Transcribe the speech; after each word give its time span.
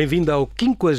Bem-vindo 0.00 0.32
ao 0.32 0.48
50 0.58 0.96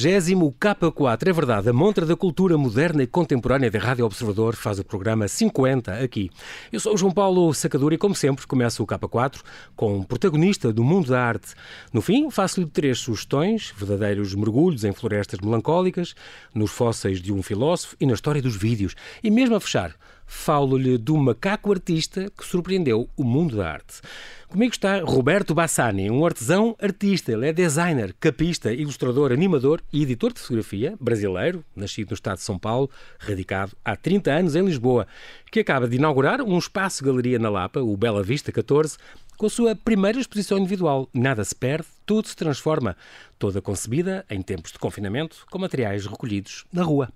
K4. 0.60 1.28
É 1.28 1.34
verdade, 1.34 1.68
a 1.68 1.74
montra 1.74 2.06
da 2.06 2.16
cultura 2.16 2.56
moderna 2.56 3.02
e 3.02 3.08
contemporânea 3.08 3.72
da 3.72 3.80
Rádio 3.80 4.06
Observador 4.06 4.56
faz 4.56 4.78
o 4.78 4.86
programa 4.86 5.28
50 5.28 5.96
aqui. 5.96 6.30
Eu 6.72 6.80
sou 6.80 6.94
o 6.94 6.98
João 6.98 7.12
Paulo 7.12 7.52
Sacadura 7.52 7.96
e, 7.96 7.98
como 7.98 8.14
sempre, 8.14 8.46
começo 8.46 8.84
o 8.84 8.86
K4 8.86 9.42
com 9.76 9.98
um 9.98 10.04
protagonista 10.04 10.72
do 10.72 10.84
mundo 10.84 11.08
da 11.08 11.20
arte. 11.20 11.56
No 11.92 12.00
fim, 12.00 12.30
faço-lhe 12.30 12.68
três 12.68 13.00
sugestões, 13.00 13.74
verdadeiros 13.76 14.36
mergulhos 14.36 14.84
em 14.84 14.94
florestas 14.94 15.40
melancólicas, 15.40 16.14
nos 16.54 16.70
fósseis 16.70 17.20
de 17.20 17.34
um 17.34 17.42
filósofo 17.42 17.96
e 18.00 18.06
na 18.06 18.14
história 18.14 18.40
dos 18.40 18.56
vídeos. 18.56 18.94
E 19.24 19.32
mesmo 19.32 19.56
a 19.56 19.60
fechar, 19.60 19.96
falo-lhe 20.32 20.98
do 20.98 21.18
macaco 21.18 21.74
artista 21.74 22.32
que 22.36 22.46
surpreendeu 22.46 23.10
o 23.18 23.24
mundo 23.24 23.58
da 23.58 23.70
arte. 23.70 24.00
Comigo 24.48 24.74
está 24.74 25.02
Roberto 25.02 25.54
Bassani, 25.54 26.10
um 26.10 26.26
artesão 26.26 26.76
artista. 26.82 27.34
Ele 27.34 27.50
é 27.50 27.54
designer, 27.54 28.16
capista, 28.18 28.72
ilustrador, 28.72 29.34
animador 29.34 29.82
e 29.92 30.02
editor 30.02 30.32
de 30.32 30.40
fotografia, 30.40 30.96
brasileiro, 31.00 31.64
nascido 31.76 32.12
no 32.12 32.16
estado 32.16 32.38
de 32.38 32.44
São 32.44 32.58
Paulo, 32.58 32.90
radicado 33.20 33.74
há 33.84 33.96
30 33.96 34.32
anos 34.32 34.56
em 34.56 34.64
Lisboa, 34.64 35.06
que 35.52 35.60
acaba 35.60 35.88
de 35.88 35.98
inaugurar 35.98 36.42
um 36.42 36.58
espaço-galeria 36.58 37.38
na 37.38 37.50
Lapa, 37.50 37.82
o 37.82 37.96
Bela 37.98 38.24
Vista 38.24 38.54
14, 38.54 38.98
com 39.38 39.46
a 39.46 39.50
sua 39.50 39.76
primeira 39.76 40.20
exposição 40.20 40.58
individual. 40.58 41.08
Nada 41.14 41.44
se 41.44 41.56
perde, 41.56 41.88
tudo 42.06 42.28
se 42.28 42.36
transforma. 42.36 42.96
Toda 43.40 43.62
concebida 43.62 44.26
em 44.30 44.42
tempos 44.42 44.72
de 44.72 44.80
confinamento, 44.80 45.46
com 45.50 45.58
materiais 45.60 46.06
recolhidos 46.06 46.66
na 46.72 46.84
rua. 46.84 47.10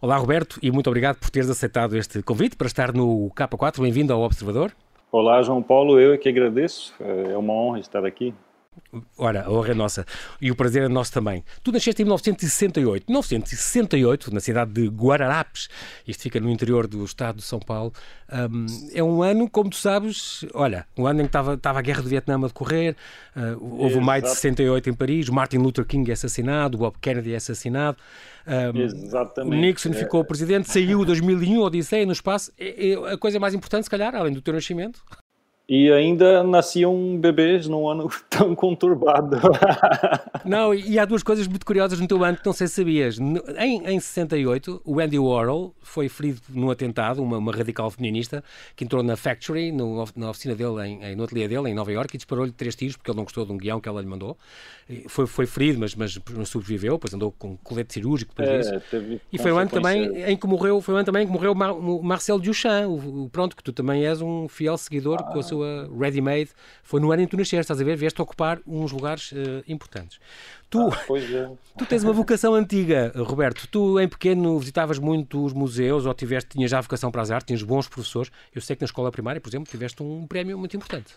Olá, 0.00 0.16
Roberto, 0.16 0.58
e 0.62 0.70
muito 0.70 0.88
obrigado 0.88 1.18
por 1.18 1.30
teres 1.30 1.48
aceitado 1.48 1.96
este 1.96 2.22
convite 2.22 2.56
para 2.56 2.66
estar 2.66 2.92
no 2.92 3.30
K4. 3.30 3.80
Bem-vindo 3.80 4.12
ao 4.12 4.22
Observador. 4.22 4.72
Olá, 5.12 5.42
João 5.42 5.62
Paulo, 5.62 5.98
eu 5.98 6.12
é 6.12 6.18
que 6.18 6.28
agradeço. 6.28 6.94
É 7.00 7.36
uma 7.36 7.52
honra 7.52 7.80
estar 7.80 8.04
aqui. 8.04 8.34
Ora, 9.16 9.44
a 9.44 9.50
honra 9.50 9.70
é 9.70 9.74
nossa 9.74 10.06
e 10.40 10.50
o 10.50 10.56
prazer 10.56 10.82
é 10.82 10.88
nosso 10.88 11.12
também. 11.12 11.44
Tu 11.62 11.70
nasceste 11.70 12.02
em 12.02 12.04
1968. 12.04 13.04
1968, 13.08 14.32
na 14.32 14.40
cidade 14.40 14.72
de 14.72 14.86
Guararapes, 14.88 15.68
isto 16.06 16.22
fica 16.22 16.40
no 16.40 16.48
interior 16.48 16.86
do 16.86 17.04
estado 17.04 17.36
de 17.36 17.42
São 17.42 17.60
Paulo. 17.60 17.92
Um, 18.32 18.66
é 18.92 19.02
um 19.02 19.22
ano, 19.22 19.48
como 19.50 19.70
tu 19.70 19.76
sabes, 19.76 20.44
olha, 20.54 20.86
um 20.96 21.06
ano 21.06 21.20
em 21.20 21.24
que 21.24 21.28
estava, 21.28 21.54
estava 21.54 21.78
a 21.78 21.82
guerra 21.82 22.02
do 22.02 22.08
Vietnã 22.08 22.36
a 22.36 22.46
decorrer, 22.46 22.96
uh, 23.36 23.82
houve 23.82 23.96
o 23.96 24.00
maio 24.00 24.22
de 24.22 24.28
68 24.28 24.90
em 24.90 24.94
Paris, 24.94 25.28
Martin 25.28 25.58
Luther 25.58 25.84
King 25.84 26.08
é 26.10 26.14
assassinado, 26.14 26.78
Bob 26.78 26.96
Kennedy 27.00 27.32
é 27.32 27.36
assassinado. 27.36 27.98
Um, 28.46 29.50
Nixon 29.50 29.92
ficou 29.92 30.22
é. 30.22 30.24
presidente, 30.24 30.70
saiu 30.70 31.04
2001, 31.04 31.60
Odisseia 31.60 32.06
no 32.06 32.12
espaço. 32.12 32.52
É, 32.58 32.90
é 32.90 33.12
a 33.12 33.18
coisa 33.18 33.38
mais 33.38 33.54
importante, 33.54 33.84
se 33.84 33.90
calhar, 33.90 34.14
além 34.14 34.32
do 34.32 34.40
teu 34.40 34.54
nascimento? 34.54 35.00
E 35.72 35.88
ainda 35.92 36.42
nasciam 36.42 37.16
bebês 37.16 37.68
num 37.68 37.88
ano 37.88 38.10
tão 38.28 38.56
conturbado. 38.56 39.36
não, 40.44 40.74
e 40.74 40.98
há 40.98 41.04
duas 41.04 41.22
coisas 41.22 41.46
muito 41.46 41.64
curiosas 41.64 42.00
no 42.00 42.08
teu 42.08 42.24
ano 42.24 42.36
que 42.36 42.44
não 42.44 42.52
sei 42.52 42.66
se 42.66 42.74
sabias. 42.74 43.20
Em, 43.56 43.86
em 43.86 44.00
68, 44.00 44.82
o 44.84 44.98
Andy 44.98 45.16
Warhol 45.16 45.72
foi 45.80 46.08
ferido 46.08 46.40
num 46.48 46.72
atentado, 46.72 47.22
uma, 47.22 47.38
uma 47.38 47.52
radical 47.52 47.88
feminista, 47.88 48.42
que 48.74 48.82
entrou 48.82 49.00
na 49.04 49.14
factory, 49.14 49.70
no, 49.70 50.04
na 50.16 50.30
oficina 50.30 50.56
dele, 50.56 50.88
em, 50.88 51.04
em, 51.04 51.14
no 51.14 51.22
ateliê 51.22 51.46
dele, 51.46 51.70
em 51.70 51.74
Nova 51.74 51.92
York, 51.92 52.16
e 52.16 52.18
disparou-lhe 52.18 52.50
três 52.50 52.74
tiros 52.74 52.96
porque 52.96 53.08
ele 53.08 53.18
não 53.18 53.22
gostou 53.22 53.46
de 53.46 53.52
um 53.52 53.56
guião 53.56 53.80
que 53.80 53.88
ela 53.88 54.00
lhe 54.00 54.08
mandou. 54.08 54.36
Foi, 55.06 55.24
foi 55.28 55.46
ferido, 55.46 55.78
mas, 55.78 55.94
mas 55.94 56.18
sobreviveu, 56.46 56.94
depois 56.94 57.14
andou 57.14 57.30
com 57.30 57.56
colete 57.58 57.94
cirúrgico, 57.94 58.34
por 58.34 58.44
é, 58.44 58.58
isso. 58.58 58.72
E 59.32 59.38
foi 59.38 59.52
um 59.52 59.58
ano 59.58 59.70
também 59.70 60.24
em 60.24 60.36
que 60.36 60.48
morreu, 60.48 60.80
foi 60.80 60.94
um 60.94 60.96
ano 60.96 61.06
também 61.06 61.22
em 61.22 61.26
que 61.26 61.32
morreu 61.32 61.52
o 61.52 62.02
Marcel 62.02 62.40
Duchamp, 62.40 62.88
o, 62.88 63.24
o, 63.24 63.30
pronto, 63.30 63.54
que 63.54 63.62
tu 63.62 63.72
também 63.72 64.04
és 64.04 64.20
um 64.20 64.48
fiel 64.48 64.76
seguidor 64.76 65.18
ah. 65.20 65.32
com 65.32 65.38
a 65.38 65.42
sua 65.44 65.59
sua 65.60 65.88
ready-made. 65.98 66.50
Foi 66.82 67.00
no 67.00 67.12
ano 67.12 67.22
em 67.22 67.24
que 67.26 67.30
tu 67.30 67.36
nasceste, 67.36 67.60
estás 67.60 67.80
a 67.80 67.84
ver? 67.84 67.96
Vieste 67.96 68.20
ocupar 68.20 68.58
uns 68.66 68.92
lugares 68.92 69.32
uh, 69.32 69.62
importantes. 69.68 70.18
Tu, 70.68 70.80
ah, 70.80 70.98
é. 71.16 71.50
tu 71.78 71.86
tens 71.86 72.02
uma 72.02 72.12
vocação 72.12 72.54
antiga, 72.54 73.12
Roberto. 73.16 73.68
Tu, 73.70 74.00
em 74.00 74.08
pequeno, 74.08 74.58
visitavas 74.58 74.98
muito 74.98 75.44
os 75.44 75.52
museus 75.52 76.06
ou 76.06 76.14
tiveste, 76.14 76.50
tinhas 76.50 76.70
já 76.70 76.80
vocação 76.80 77.10
para 77.10 77.22
as 77.22 77.30
artes, 77.30 77.46
tinhas 77.46 77.62
bons 77.62 77.88
professores. 77.88 78.30
Eu 78.54 78.60
sei 78.60 78.76
que 78.76 78.82
na 78.82 78.86
escola 78.86 79.10
primária, 79.10 79.40
por 79.40 79.48
exemplo, 79.48 79.70
tiveste 79.70 80.02
um 80.02 80.26
prémio 80.26 80.58
muito 80.58 80.76
importante. 80.76 81.14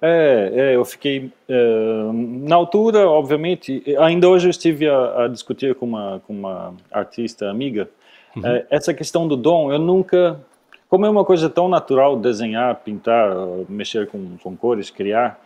É, 0.00 0.50
é 0.54 0.76
eu 0.76 0.84
fiquei. 0.84 1.30
Uh, 1.48 2.12
na 2.48 2.56
altura, 2.56 3.06
obviamente, 3.08 3.82
ainda 3.98 4.28
hoje 4.28 4.46
eu 4.46 4.50
estive 4.50 4.88
a, 4.88 5.24
a 5.24 5.28
discutir 5.28 5.74
com 5.74 5.84
uma, 5.84 6.22
com 6.26 6.32
uma 6.32 6.74
artista 6.90 7.50
amiga. 7.50 7.88
Uhum. 8.34 8.42
Uh, 8.42 8.66
essa 8.70 8.94
questão 8.94 9.28
do 9.28 9.36
dom, 9.36 9.70
eu 9.70 9.78
nunca 9.78 10.40
como 10.88 11.06
é 11.06 11.10
uma 11.10 11.24
coisa 11.24 11.48
tão 11.48 11.68
natural 11.68 12.16
desenhar, 12.16 12.74
pintar, 12.76 13.34
mexer 13.68 14.06
com, 14.06 14.36
com 14.42 14.56
cores, 14.56 14.90
criar, 14.90 15.40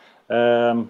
um, 0.75 0.87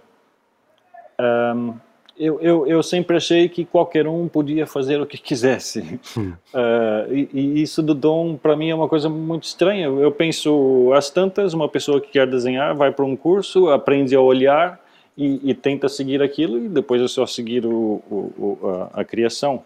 um, 1.20 1.74
eu, 2.18 2.38
eu, 2.42 2.66
eu, 2.66 2.82
sempre 2.82 3.16
achei 3.16 3.48
que 3.48 3.64
qualquer 3.64 4.06
um 4.06 4.28
podia 4.28 4.66
fazer 4.66 5.00
o 5.00 5.06
que 5.06 5.16
quisesse. 5.18 5.98
Uh, 6.18 7.10
e, 7.10 7.30
e, 7.32 7.62
isso 7.62 7.82
do 7.82 7.94
dom, 7.94 8.36
para 8.36 8.54
mim, 8.54 8.68
é 8.68 8.74
uma 8.74 8.88
coisa 8.88 9.08
muito 9.08 9.44
estranha. 9.44 9.86
Eu 9.86 10.12
penso, 10.12 10.92
às 10.94 11.08
tantas, 11.08 11.54
uma 11.54 11.66
pessoa 11.66 11.98
que 11.98 12.10
quer 12.10 12.26
desenhar 12.26 12.74
vai 12.74 12.92
para 12.92 13.06
um 13.06 13.16
curso, 13.16 13.70
aprende 13.70 14.14
a 14.14 14.20
olhar 14.20 14.78
e, 15.16 15.50
e, 15.50 15.54
tenta 15.54 15.88
seguir 15.88 16.20
aquilo, 16.20 16.58
e 16.58 16.68
depois 16.68 17.00
é 17.00 17.08
só 17.08 17.24
seguir 17.24 17.64
o, 17.64 18.02
o, 18.10 18.58
a, 18.92 19.00
a 19.00 19.04
criação. 19.04 19.62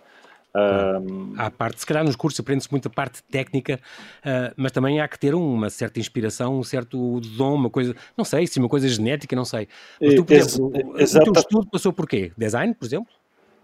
Um... 0.57 1.35
Há 1.37 1.51
parte, 1.51 1.81
se 1.81 1.87
calhar 1.87 2.05
nos 2.05 2.15
cursos 2.15 2.39
aprende-se 2.39 2.71
muita 2.71 2.89
parte 2.89 3.23
técnica, 3.25 3.81
uh, 4.25 4.55
mas 4.57 4.71
também 4.71 5.01
há 5.01 5.09
que 5.09 5.19
ter 5.19 5.35
uma 5.35 5.69
certa 5.69 5.99
inspiração, 5.99 6.59
um 6.59 6.63
certo 6.63 7.21
dom, 7.37 7.55
uma 7.55 7.71
coisa, 7.71 7.95
não 8.17 8.25
sei, 8.25 8.47
se 8.47 8.59
uma 8.61 8.69
coisa 8.69 8.89
genética, 8.89 9.35
não 9.35 9.45
sei. 9.45 9.67
Mas 10.01 10.15
tu, 10.15 10.25
por 10.25 10.33
exemplo, 10.33 10.99
Ex 10.99 11.15
o 11.15 11.23
teu 11.23 11.33
estudo 11.33 11.67
passou 11.71 11.93
por 11.93 12.09
quê? 12.09 12.33
Design, 12.37 12.75
por 12.75 12.87
exemplo? 12.87 13.13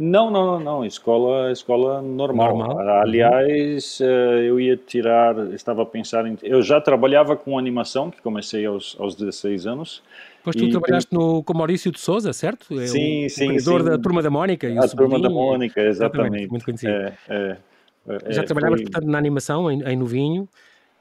Não, 0.01 0.31
não, 0.31 0.47
não, 0.47 0.61
não. 0.61 0.85
Escola, 0.85 1.53
escola 1.53 2.01
normal. 2.01 2.57
normal. 2.57 2.89
Aliás, 3.03 4.01
eh, 4.01 4.49
eu 4.49 4.59
ia 4.59 4.75
tirar, 4.75 5.37
estava 5.53 5.83
a 5.83 5.87
pensar 5.87 6.25
em. 6.27 6.39
Eu 6.43 6.63
já 6.63 6.81
trabalhava 6.81 7.37
com 7.37 7.59
animação, 7.59 8.11
que 8.11 8.19
comecei 8.23 8.65
aos, 8.65 8.97
aos 8.99 9.15
16 9.15 9.67
anos. 9.67 10.03
Pois 10.43 10.57
tu 10.57 10.65
e, 10.65 10.71
trabalhaste 10.71 11.13
no, 11.13 11.43
com 11.43 11.55
Maurício 11.55 11.93
de 11.93 12.01
Souza, 12.01 12.33
certo? 12.33 12.79
É 12.81 12.87
sim, 12.87 13.27
o, 13.27 13.31
sim. 13.31 13.45
O 13.45 13.49
criador 13.49 13.83
da 13.83 13.99
Turma 13.99 14.23
da 14.23 14.31
Mónica. 14.31 14.69
A 14.79 14.89
Turma 14.89 15.21
da 15.21 15.29
Mónica, 15.29 15.81
exatamente. 15.81 16.49
Muito 16.49 16.65
conhecido. 16.65 16.93
É, 16.93 17.15
é, 17.29 17.57
é, 18.09 18.33
já 18.33 18.43
trabalhavas, 18.43 18.81
foi... 18.81 18.91
portanto, 18.91 19.11
na 19.11 19.19
animação, 19.19 19.71
em, 19.71 19.83
em 19.83 19.97
Novinho. 19.97 20.49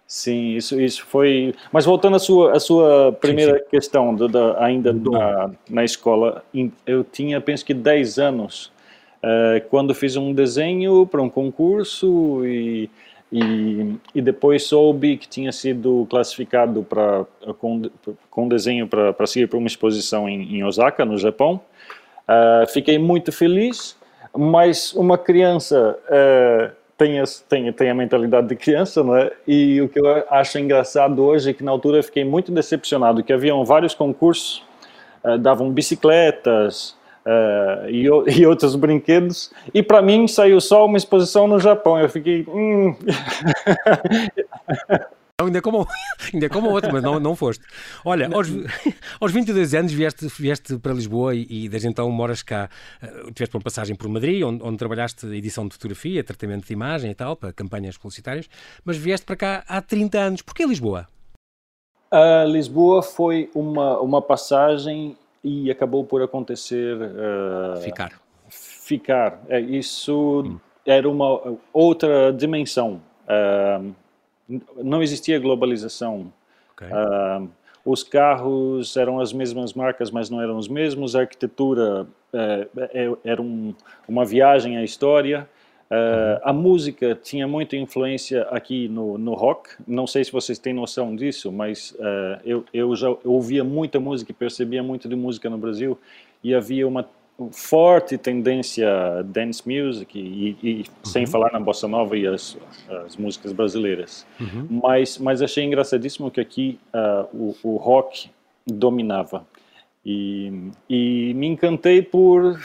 Sim, 0.05 0.55
isso, 0.55 0.79
isso 0.81 1.05
foi. 1.05 1.53
Mas 1.71 1.85
voltando 1.85 2.15
à 2.15 2.19
sua, 2.19 2.53
à 2.53 2.59
sua 2.59 3.11
primeira 3.13 3.53
sim, 3.53 3.59
sim. 3.59 3.69
questão, 3.69 4.17
ainda 4.57 4.91
na, 4.91 5.51
na 5.69 5.83
escola, 5.83 6.43
eu 6.85 7.03
tinha, 7.03 7.39
penso 7.39 7.63
que 7.63 7.75
10 7.75 8.17
anos 8.17 8.71
uh, 9.23 9.63
quando 9.69 9.93
fiz 9.93 10.15
um 10.15 10.33
desenho 10.33 11.05
para 11.05 11.21
um 11.21 11.29
concurso 11.29 12.43
e, 12.43 12.89
e, 13.31 13.95
e, 14.15 14.21
depois 14.21 14.63
soube 14.63 15.17
que 15.17 15.27
tinha 15.27 15.51
sido 15.51 16.07
classificado 16.09 16.81
para 16.81 17.25
com, 17.59 17.83
com 18.29 18.47
desenho 18.47 18.87
para 18.87 19.27
seguir 19.27 19.47
para 19.47 19.57
uma 19.59 19.67
exposição 19.67 20.27
em, 20.27 20.57
em, 20.57 20.63
Osaka, 20.63 21.05
no 21.05 21.15
Japão. 21.17 21.61
Uh, 22.27 22.67
fiquei 22.71 22.97
muito 22.97 23.31
feliz, 23.31 23.95
mas 24.35 24.93
uma 24.93 25.15
criança 25.15 25.97
uh, 26.05 26.71
tem, 26.97 27.19
a, 27.19 27.23
tem, 27.47 27.71
tem 27.71 27.89
a 27.91 27.93
mentalidade 27.93 28.47
de 28.47 28.55
criança, 28.55 29.03
não 29.03 29.15
é? 29.15 29.31
E 29.47 29.79
o 29.79 29.87
que 29.87 29.99
eu 29.99 30.25
acho 30.31 30.57
engraçado 30.57 31.23
hoje 31.23 31.51
é 31.51 31.53
que 31.53 31.63
na 31.63 31.69
altura 31.69 31.99
eu 31.99 32.03
fiquei 32.03 32.25
muito 32.25 32.51
decepcionado, 32.51 33.23
que 33.23 33.31
haviam 33.31 33.63
vários 33.63 33.93
concursos, 33.93 34.63
uh, 35.23 35.37
davam 35.37 35.69
bicicletas, 35.69 36.97
uh, 37.29 37.89
e, 37.89 38.05
e, 38.39 38.45
outros 38.45 38.75
brinquedos. 38.75 39.51
E 39.73 39.83
para 39.83 40.01
mim 40.01 40.27
saiu 40.27 40.59
só 40.59 40.85
uma 40.85 40.97
exposição 40.97 41.47
no 41.47 41.59
Japão. 41.59 41.99
Eu 41.99 42.09
fiquei. 42.09 42.45
Hum. 42.47 42.95
Ainda 45.41 45.61
como, 45.61 45.87
ainda 46.33 46.49
como 46.49 46.69
outro, 46.69 46.91
mas 46.91 47.01
não, 47.01 47.17
não 47.17 47.33
foste. 47.33 47.63
Olha, 48.03 48.29
aos, 48.33 48.49
aos 49.21 49.31
22 49.31 49.73
anos 49.73 49.93
vieste, 49.93 50.27
vieste 50.37 50.77
para 50.77 50.91
Lisboa 50.91 51.33
e, 51.33 51.47
e 51.49 51.69
desde 51.69 51.87
então 51.87 52.11
moras 52.11 52.43
cá. 52.43 52.69
Uh, 53.01 53.31
tiveste 53.31 53.55
uma 53.55 53.63
passagem 53.63 53.95
por 53.95 54.09
Madrid, 54.09 54.43
onde, 54.43 54.61
onde 54.61 54.77
trabalhaste 54.77 55.25
edição 55.27 55.65
de 55.65 55.75
fotografia, 55.75 56.21
tratamento 56.25 56.67
de 56.67 56.73
imagem 56.73 57.11
e 57.11 57.15
tal, 57.15 57.37
para 57.37 57.53
campanhas 57.53 57.97
publicitárias, 57.97 58.49
mas 58.83 58.97
vieste 58.97 59.25
para 59.25 59.37
cá 59.37 59.63
há 59.65 59.81
30 59.81 60.19
anos. 60.19 60.41
Porquê 60.41 60.65
Lisboa? 60.65 61.07
Uh, 62.11 62.45
Lisboa 62.51 63.01
foi 63.01 63.49
uma, 63.55 63.97
uma 64.01 64.21
passagem 64.21 65.15
e 65.43 65.71
acabou 65.71 66.03
por 66.03 66.21
acontecer 66.21 66.97
uh, 66.97 67.81
ficar. 67.81 68.21
ficar. 68.49 69.41
É, 69.47 69.59
isso 69.59 70.43
hum. 70.45 70.59
era 70.85 71.09
uma 71.09 71.57
outra 71.71 72.31
dimensão. 72.33 73.01
Uh, 73.27 73.93
não 74.77 75.01
existia 75.01 75.39
globalização. 75.39 76.31
Okay. 76.73 76.87
uh, 76.87 77.49
os 77.85 78.03
carros 78.03 78.95
eram 78.97 79.19
as 79.19 79.31
mesmas 79.33 79.73
marcas 79.73 80.11
mas 80.11 80.29
não 80.29 80.41
eram 80.41 80.57
os 80.57 80.67
mesmos. 80.67 81.15
A 81.15 81.21
arquitetura 81.21 82.07
era 83.23 83.41
um, 83.41 83.73
uma 84.07 84.23
viagem 84.25 84.77
à 84.77 84.83
história 84.83 85.49
Uh, 85.91 86.37
a 86.43 86.53
música 86.53 87.15
tinha 87.15 87.47
muita 87.47 87.75
influência 87.75 88.43
aqui 88.51 88.87
no, 88.87 89.17
no 89.17 89.33
rock. 89.33 89.71
Não 89.87 90.05
sei 90.05 90.23
se 90.23 90.31
vocês 90.31 90.59
têm 90.59 90.73
noção 90.73 91.15
disso, 91.15 91.51
mas 91.51 91.91
uh, 91.91 92.39
eu, 92.45 92.63
eu 92.71 92.95
já 92.95 93.09
ouvia 93.25 93.63
muita 93.63 93.99
música, 93.99 94.31
percebia 94.31 94.83
muito 94.83 95.09
de 95.09 95.15
música 95.15 95.49
no 95.49 95.57
Brasil 95.57 95.97
e 96.43 96.53
havia 96.53 96.87
uma 96.87 97.09
forte 97.51 98.17
tendência 98.17 98.87
dance 99.23 99.63
music 99.65 100.19
e, 100.19 100.57
e 100.61 100.75
uhum. 100.75 100.83
sem 101.03 101.25
falar 101.25 101.51
na 101.53 101.59
bossa 101.59 101.87
nova 101.87 102.17
e 102.17 102.27
as, 102.27 102.57
as 103.05 103.15
músicas 103.15 103.51
brasileiras. 103.51 104.27
Uhum. 104.39 104.81
Mas, 104.83 105.17
mas 105.17 105.41
achei 105.41 105.63
engraçadíssimo 105.63 106.29
que 106.29 106.41
aqui 106.41 106.79
uh, 106.93 107.25
o, 107.33 107.55
o, 107.63 107.77
rock 107.77 108.29
dominava. 108.67 109.45
E, 110.05 110.69
e 110.89 111.33
me 111.33 111.47
encantei 111.47 112.01
por 112.01 112.59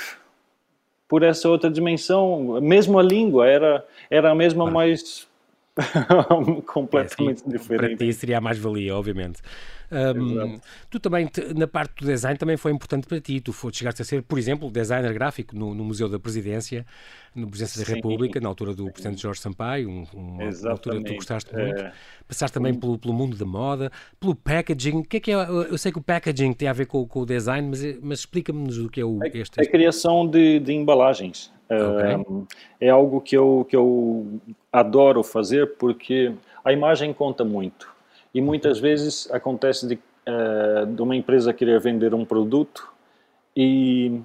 por 1.08 1.22
essa 1.22 1.48
outra 1.48 1.70
dimensão. 1.70 2.60
Mesmo 2.60 2.98
a 2.98 3.02
língua 3.02 3.46
era 3.46 3.86
era 4.10 4.30
a 4.30 4.34
mesma, 4.34 4.68
ah. 4.68 4.70
mas 4.70 5.26
completamente 6.66 7.42
é, 7.42 7.44
sim, 7.44 7.50
diferente. 7.50 7.96
Para 7.96 8.06
ti 8.06 8.12
seria 8.12 8.38
a 8.38 8.40
mais-valia, 8.40 8.94
obviamente. 8.94 9.40
Um, 9.90 10.58
tu 10.90 10.98
também, 10.98 11.28
na 11.54 11.68
parte 11.68 12.02
do 12.02 12.06
design, 12.06 12.36
também 12.38 12.56
foi 12.56 12.72
importante 12.72 13.06
para 13.06 13.20
ti. 13.20 13.40
Tu 13.40 13.52
foste, 13.52 13.78
chegaste 13.78 14.02
a 14.02 14.04
ser, 14.04 14.22
por 14.22 14.38
exemplo, 14.38 14.70
designer 14.70 15.12
gráfico 15.12 15.54
no, 15.56 15.74
no 15.74 15.84
Museu 15.84 16.08
da 16.08 16.18
Presidência, 16.18 16.86
no 17.34 17.48
Presidência 17.48 17.84
da 17.84 17.94
República, 17.94 18.40
na 18.40 18.48
altura 18.48 18.74
do 18.74 18.90
Presidente 18.90 19.22
Jorge 19.22 19.40
Sampaio, 19.40 19.88
um, 19.88 20.04
uma, 20.12 20.44
uma 20.44 20.70
altura 20.70 20.98
que 20.98 21.04
tu 21.04 21.14
gostaste 21.14 21.54
muito. 21.54 21.80
É... 21.80 21.92
Passaste 22.26 22.54
também 22.54 22.74
pelo, 22.74 22.98
pelo, 22.98 23.12
mundo 23.12 23.36
da 23.36 23.44
moda, 23.44 23.92
pelo 24.18 24.34
packaging. 24.34 24.98
O 24.98 25.04
que 25.04 25.18
é 25.18 25.20
que 25.20 25.30
é? 25.30 25.34
Eu 25.34 25.76
sei 25.78 25.92
que 25.92 25.98
o 25.98 26.02
packaging 26.02 26.52
tem 26.54 26.68
a 26.68 26.72
ver 26.72 26.86
com, 26.86 27.06
com 27.06 27.20
o 27.20 27.26
design, 27.26 27.68
mas, 27.68 27.82
mas 28.02 28.18
explica-nos 28.20 28.78
o 28.78 28.88
que 28.88 29.00
é 29.00 29.04
o, 29.04 29.18
este. 29.32 29.60
A 29.60 29.66
criação 29.66 30.26
de, 30.26 30.58
de 30.58 30.72
embalagens. 30.72 31.53
Okay. 31.68 32.46
É 32.80 32.90
algo 32.90 33.20
que 33.20 33.36
eu, 33.36 33.66
que 33.68 33.74
eu 33.74 34.40
adoro 34.72 35.22
fazer 35.22 35.76
porque 35.76 36.32
a 36.64 36.72
imagem 36.72 37.12
conta 37.12 37.44
muito. 37.44 37.88
E 38.34 38.40
muitas 38.40 38.78
vezes 38.78 39.30
acontece 39.30 39.86
de, 39.86 39.94
uh, 39.94 40.86
de 40.86 41.00
uma 41.00 41.16
empresa 41.16 41.52
querer 41.52 41.80
vender 41.80 42.14
um 42.14 42.24
produto 42.24 42.88
e, 43.56 44.20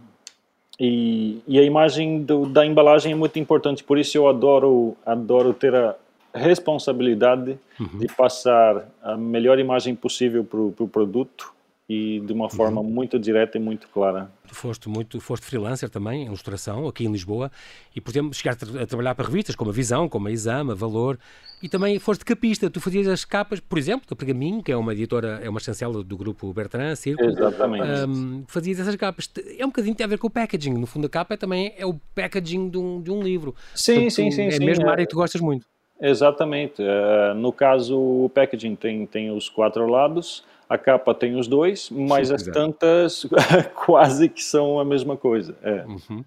e, 0.80 1.42
e 1.48 1.60
a 1.60 1.64
imagem 1.64 2.24
do, 2.24 2.46
da 2.46 2.66
embalagem 2.66 3.12
é 3.12 3.16
muito 3.16 3.38
importante. 3.40 3.84
Por 3.84 3.98
isso 3.98 4.18
eu 4.18 4.28
adoro, 4.28 4.98
adoro 5.06 5.54
ter 5.54 5.76
a 5.76 5.96
responsabilidade 6.34 7.58
uhum. 7.80 8.00
de 8.00 8.08
passar 8.08 8.90
a 9.02 9.16
melhor 9.16 9.60
imagem 9.60 9.96
possível 9.96 10.44
para 10.44 10.60
o 10.60 10.72
pro 10.72 10.88
produto 10.88 11.54
e 11.90 12.20
de 12.20 12.32
uma 12.32 12.44
uhum. 12.44 12.50
forma 12.52 12.82
uhum. 12.82 12.88
muito 12.88 13.18
direta 13.18 13.58
e 13.58 13.60
muito 13.60 13.88
clara. 13.88 14.30
Tu 14.48 14.54
foste 14.54 14.88
muito, 14.88 15.20
foste 15.20 15.44
freelancer 15.44 15.90
também, 15.90 16.22
em 16.22 16.26
ilustração, 16.28 16.88
aqui 16.88 17.04
em 17.06 17.12
Lisboa, 17.12 17.52
e 17.96 18.00
por 18.00 18.12
exemplo 18.12 18.32
chegaste 18.32 18.64
a 18.78 18.86
trabalhar 18.86 19.16
para 19.16 19.26
revistas 19.26 19.56
como 19.56 19.72
a 19.72 19.74
Visão, 19.74 20.08
como 20.08 20.28
a 20.28 20.32
Exame, 20.32 20.72
a 20.72 20.76
Valor, 20.76 21.18
e 21.64 21.68
também 21.68 21.98
foste 21.98 22.24
capista, 22.24 22.70
tu 22.70 22.80
fazias 22.80 23.08
as 23.08 23.26
capas, 23.26 23.60
por 23.60 23.80
exemplo, 23.80 24.08
da 24.08 24.16
Pergaminho, 24.16 24.62
que 24.62 24.72
é 24.72 24.78
uma 24.78 24.94
editora, 24.94 25.42
é 25.44 25.50
uma 25.50 25.60
chancela 25.60 26.04
do 26.04 26.16
grupo 26.16 26.54
Bertrand, 26.54 26.96
Círculo. 26.96 27.32
Exatamente. 27.32 28.08
Um, 28.08 28.44
fazias 28.48 28.80
essas 28.80 28.96
capas. 28.96 29.30
É 29.58 29.66
um 29.66 29.70
bocadinho 29.70 29.96
tem 29.96 30.06
a 30.06 30.08
ver 30.08 30.20
com 30.20 30.28
o 30.28 30.30
packaging, 30.30 30.74
no 30.74 30.86
fundo 30.86 31.08
a 31.08 31.10
capa 31.10 31.34
é 31.34 31.38
também 31.38 31.74
é 31.76 31.86
o 31.86 31.96
packaging 32.14 32.70
de 32.70 32.78
um, 32.78 33.02
de 33.02 33.12
um 33.12 33.22
livro. 33.22 33.56
Sim, 33.74 33.94
Portanto, 33.94 34.12
sim, 34.12 34.32
sim. 34.32 34.44
É 34.44 34.56
a 34.56 34.60
mesma 34.60 34.88
é... 34.88 34.92
área 34.92 35.06
que 35.06 35.10
tu 35.10 35.16
gostas 35.16 35.42
muito. 35.42 35.66
Exatamente. 36.00 36.82
Uh, 36.82 37.34
no 37.36 37.52
caso, 37.52 37.98
o 37.98 38.30
packaging 38.30 38.76
tem, 38.76 39.06
tem 39.06 39.32
os 39.32 39.50
quatro 39.50 39.86
lados, 39.86 40.46
a 40.70 40.78
capa 40.78 41.16
tem 41.16 41.36
os 41.36 41.48
dois, 41.48 41.90
mas 41.90 42.28
Sim, 42.28 42.36
as 42.36 42.44
tantas 42.44 43.26
quase 43.74 44.30
que 44.30 44.44
são 44.44 44.80
a 44.80 44.86
mesma 44.86 45.18
coisa. 45.18 45.58
É. 45.64 45.84
Uhum. 45.84 46.24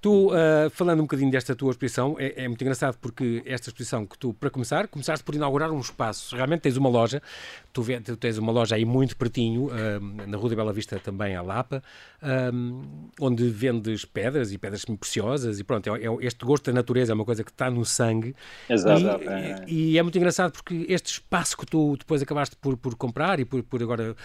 Tu, 0.00 0.28
uh, 0.28 0.68
falando 0.70 0.98
um 0.98 1.04
bocadinho 1.04 1.30
desta 1.30 1.54
tua 1.54 1.70
exposição, 1.70 2.16
é, 2.18 2.44
é, 2.44 2.48
muito 2.48 2.60
engraçado 2.60 2.98
porque 3.00 3.40
esta 3.46 3.70
exposição 3.70 4.04
que 4.04 4.18
tu, 4.18 4.34
para 4.34 4.50
começar, 4.50 4.88
começaste 4.88 5.24
por 5.24 5.34
inaugurar 5.34 5.70
um 5.70 5.78
espaço. 5.78 6.34
Realmente 6.34 6.60
tens 6.60 6.76
uma 6.76 6.88
loja, 6.88 7.22
tu, 7.72 7.82
vê, 7.82 8.00
tu 8.00 8.16
tens 8.16 8.36
uma 8.36 8.52
loja 8.52 8.74
aí 8.74 8.84
muito 8.84 9.16
pertinho, 9.16 9.68
uh, 9.68 10.26
na 10.26 10.36
Rua 10.36 10.50
de 10.50 10.56
Bela 10.56 10.72
Vista 10.72 10.98
também, 10.98 11.36
à 11.36 11.40
Lapa, 11.40 11.82
um, 12.52 12.82
onde 13.20 13.48
vendes 13.48 14.04
pedras 14.04 14.52
e 14.52 14.58
pedras 14.58 14.84
preciosas 14.84 15.60
e 15.60 15.64
pronto, 15.64 15.94
é, 15.94 16.04
é, 16.04 16.26
este 16.26 16.44
gosto 16.44 16.66
da 16.66 16.72
natureza 16.72 17.12
é 17.12 17.14
uma 17.14 17.24
coisa 17.24 17.44
que 17.44 17.50
está 17.50 17.70
no 17.70 17.84
sangue. 17.84 18.34
Exato. 18.68 19.00
E 19.00 19.28
é, 19.28 19.64
e 19.68 19.98
é 19.98 20.02
muito 20.02 20.18
engraçado 20.18 20.52
porque 20.52 20.84
este 20.88 21.12
espaço 21.12 21.56
que 21.56 21.64
tu 21.64 21.96
depois 21.96 22.20
acabaste 22.20 22.56
por, 22.56 22.76
por 22.76 22.94
comprar 22.96 23.38
e 23.38 23.44
por, 23.44 23.62
por 23.62 23.83
agora 23.84 24.16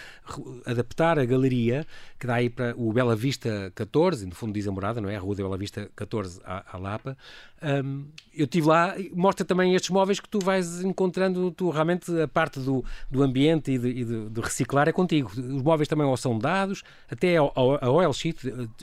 adaptar 0.66 1.18
a 1.18 1.24
galeria, 1.24 1.86
que 2.18 2.26
dá 2.26 2.34
aí 2.34 2.50
para 2.50 2.74
o 2.76 2.92
Bela 2.92 3.14
Vista 3.14 3.72
14, 3.74 4.26
no 4.26 4.34
fundo 4.34 4.52
diz 4.52 4.66
a 4.66 4.72
morada, 4.72 5.00
não 5.00 5.08
é? 5.08 5.16
A 5.16 5.20
Rua 5.20 5.34
de 5.34 5.42
Bela 5.42 5.56
Vista 5.56 5.90
14 5.94 6.40
à, 6.44 6.76
à 6.76 6.78
Lapa. 6.78 7.16
Um, 7.62 8.06
eu 8.34 8.44
estive 8.44 8.66
lá, 8.66 8.94
mostra 9.12 9.44
também 9.44 9.74
estes 9.74 9.90
móveis 9.90 10.18
que 10.18 10.28
tu 10.28 10.38
vais 10.38 10.82
encontrando, 10.82 11.50
tu 11.50 11.68
realmente 11.68 12.10
a 12.20 12.26
parte 12.26 12.58
do, 12.58 12.82
do 13.10 13.22
ambiente 13.22 13.72
e 13.72 13.78
de, 13.78 13.88
e 13.88 14.04
de, 14.04 14.28
de 14.30 14.40
reciclar 14.40 14.88
é 14.88 14.92
contigo. 14.92 15.30
Os 15.30 15.62
móveis 15.62 15.88
também 15.88 16.06
ou 16.06 16.16
são 16.16 16.38
dados, 16.38 16.82
até 17.10 17.36
a, 17.36 17.42
a 17.42 17.90
OLX, 17.90 18.24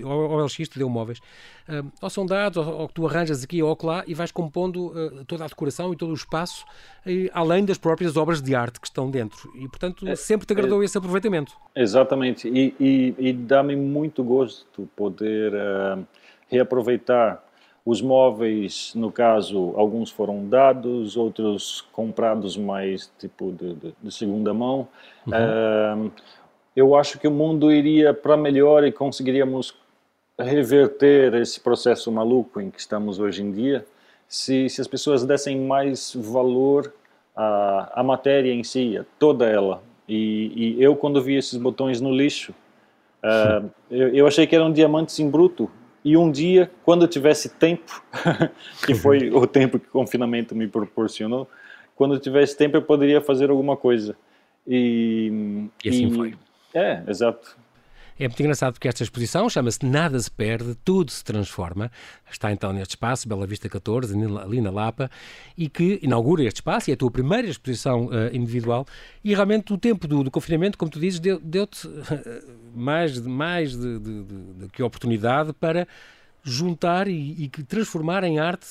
a 0.03 0.07
OLX 0.07 0.56
te 0.56 0.77
deu 0.77 0.89
móveis, 0.89 1.19
um, 1.68 1.89
ou 2.01 2.09
são 2.09 2.25
dados, 2.25 2.57
ou, 2.57 2.81
ou 2.81 2.88
que 2.88 2.94
tu 2.94 3.07
arranjas 3.07 3.44
aqui 3.44 3.63
ou 3.63 3.77
lá 3.83 4.03
e 4.06 4.13
vais 4.13 4.31
compondo 4.31 4.88
uh, 4.88 5.25
toda 5.25 5.45
a 5.45 5.47
decoração 5.47 5.91
e 5.91 5.95
todo 5.95 6.12
o 6.12 6.15
espaço, 6.15 6.63
e, 7.06 7.31
além 7.33 7.65
das 7.65 7.77
próprias 7.77 8.15
obras 8.15 8.41
de 8.41 8.53
arte 8.53 8.79
que 8.79 8.88
estão 8.88 9.09
dentro. 9.09 9.51
E, 9.56 9.68
portanto, 9.68 10.07
é, 10.07 10.15
sempre 10.15 10.45
te 10.45 10.53
agradou 10.53 10.81
é, 10.81 10.85
esse 10.85 10.97
aproveitamento. 10.97 11.53
Exatamente, 11.75 12.47
e, 12.47 12.75
e, 12.79 13.15
e 13.18 13.33
dá-me 13.33 13.75
muito 13.75 14.24
gosto 14.24 14.88
poder 14.95 15.53
uh, 15.53 16.06
reaproveitar 16.50 17.47
os 17.88 18.01
móveis, 18.01 18.92
no 18.95 19.10
caso, 19.10 19.74
alguns 19.78 20.12
foram 20.12 20.45
dados, 20.45 21.16
outros 21.16 21.88
comprados 21.94 22.57
mais 22.57 23.10
tipo 23.18 23.50
de, 23.54 23.75
de, 23.75 23.94
de 24.04 24.13
segunda 24.13 24.54
mão. 24.54 24.89
Uhum. 25.25 26.07
Uh, 26.07 26.12
eu 26.75 26.98
acho 26.98 27.18
que 27.18 27.30
o 27.30 27.31
mundo 27.31 27.72
iria 27.72 28.13
para 28.13 28.36
melhor 28.36 28.84
e 28.84 28.92
conseguiríamos 28.92 29.74
reverter 30.38 31.34
esse 31.36 31.62
processo 31.62 32.12
maluco 32.12 32.60
em 32.60 32.69
que 32.69 32.78
estamos 32.78 33.19
hoje 33.19 33.42
em 33.42 33.54
dia 33.54 33.86
se, 34.28 34.68
se 34.68 34.81
as 34.81 34.88
pessoas 34.88 35.24
dessem 35.24 35.57
mais 35.57 36.13
valor 36.13 36.94
à, 37.34 38.01
à 38.01 38.04
matéria 38.04 38.51
em 38.51 38.66
si, 38.66 38.98
a 38.98 39.06
toda 39.18 39.45
ela. 39.45 39.81
E, 40.10 40.75
e 40.75 40.84
eu, 40.84 40.94
quando 40.94 41.22
vi 41.22 41.38
esses 41.38 41.57
botões 41.57 42.01
no 42.01 42.12
lixo, 42.12 42.51
uh, 43.24 43.72
eu, 43.89 44.10
eu 44.10 44.28
achei 44.28 44.45
que 44.45 44.57
eram 44.57 44.74
diamantes 44.74 45.18
em 45.22 45.30
bruto 45.30 45.72
e 46.04 46.16
um 46.16 46.32
dia, 46.32 46.72
quando 46.84 47.04
eu 47.04 47.08
tivesse 47.08 47.50
tempo, 47.50 48.02
que 48.86 48.96
foi 48.96 49.30
o 49.30 49.46
tempo 49.46 49.80
que 49.80 49.88
o 49.88 49.92
confinamento 49.92 50.56
me 50.56 50.68
proporcionou, 50.68 51.48
quando 51.96 52.16
eu 52.16 52.20
tivesse 52.20 52.56
tempo 52.56 52.77
eu 52.77 52.82
poderia 52.82 53.22
fazer 53.22 53.50
alguma 53.50 53.75
coisa. 53.75 54.16
E, 54.66 55.68
e 55.84 55.89
assim 55.89 56.08
e, 56.08 56.16
foi. 56.16 56.34
É, 56.74 57.04
exato. 57.08 57.58
É 58.19 58.27
muito 58.27 58.39
engraçado 58.39 58.74
porque 58.74 58.88
esta 58.88 59.03
exposição 59.03 59.47
chama-se 59.47 59.86
Nada 59.86 60.19
se 60.19 60.31
perde, 60.31 60.75
tudo 60.83 61.12
se 61.12 61.24
transforma. 61.24 61.91
Está 62.31 62.51
então 62.51 62.74
neste 62.74 62.91
espaço, 62.91 63.27
Bela 63.27 63.45
Vista 63.45 63.69
14, 63.69 64.15
ali 64.41 64.59
na 64.59 64.71
Lapa, 64.71 65.09
e 65.55 65.69
que 65.69 66.00
inaugura 66.01 66.43
este 66.43 66.57
espaço, 66.57 66.89
e 66.89 66.91
é 66.91 66.93
a 66.95 66.97
tua 66.97 67.12
primeira 67.12 67.47
exposição 67.47 68.07
uh, 68.07 68.33
individual. 68.36 68.88
E 69.24 69.36
realmente 69.36 69.71
o 69.71 69.77
tempo 69.77 70.07
do, 70.07 70.24
do 70.24 70.31
confinamento, 70.31 70.79
como 70.79 70.89
tu 70.89 71.00
dizes, 71.00 71.19
deu-te 71.19 71.88
uh, 71.88 71.93
mais, 72.74 73.19
mais 73.19 73.77
de, 73.77 74.00
de, 74.00 74.24
de, 74.24 74.53
de 74.53 74.67
que 74.69 74.81
oportunidade 74.81 75.53
para 75.53 75.88
juntar 76.44 77.08
e, 77.08 77.44
e, 77.44 77.50
transformar 77.50 78.24
em 78.24 78.39
arte 78.39 78.67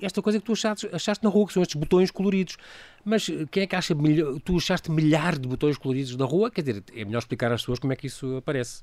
esta 0.00 0.22
coisa 0.22 0.38
que 0.38 0.44
tu 0.44 0.52
achaste, 0.52 0.88
achaste, 0.92 1.24
na 1.24 1.30
rua, 1.30 1.46
que 1.46 1.52
são 1.52 1.62
estes 1.62 1.76
botões 1.76 2.10
coloridos. 2.10 2.56
Mas 3.04 3.28
eh, 3.28 3.44
quem 3.50 3.64
é 3.64 3.66
que 3.66 3.76
acha 3.76 3.94
milho, 3.94 4.40
tu 4.40 4.56
achaste 4.56 4.90
milhares 4.90 5.38
de 5.38 5.48
botões 5.48 5.76
coloridos 5.76 6.16
na 6.16 6.24
rua? 6.24 6.50
Quer 6.50 6.62
dizer, 6.62 6.84
é 6.94 7.04
melhor 7.04 7.18
explicar 7.18 7.52
às 7.52 7.62
pessoas 7.62 7.78
como 7.78 7.92
é 7.92 7.96
que 7.96 8.06
isso 8.06 8.36
aparece. 8.36 8.82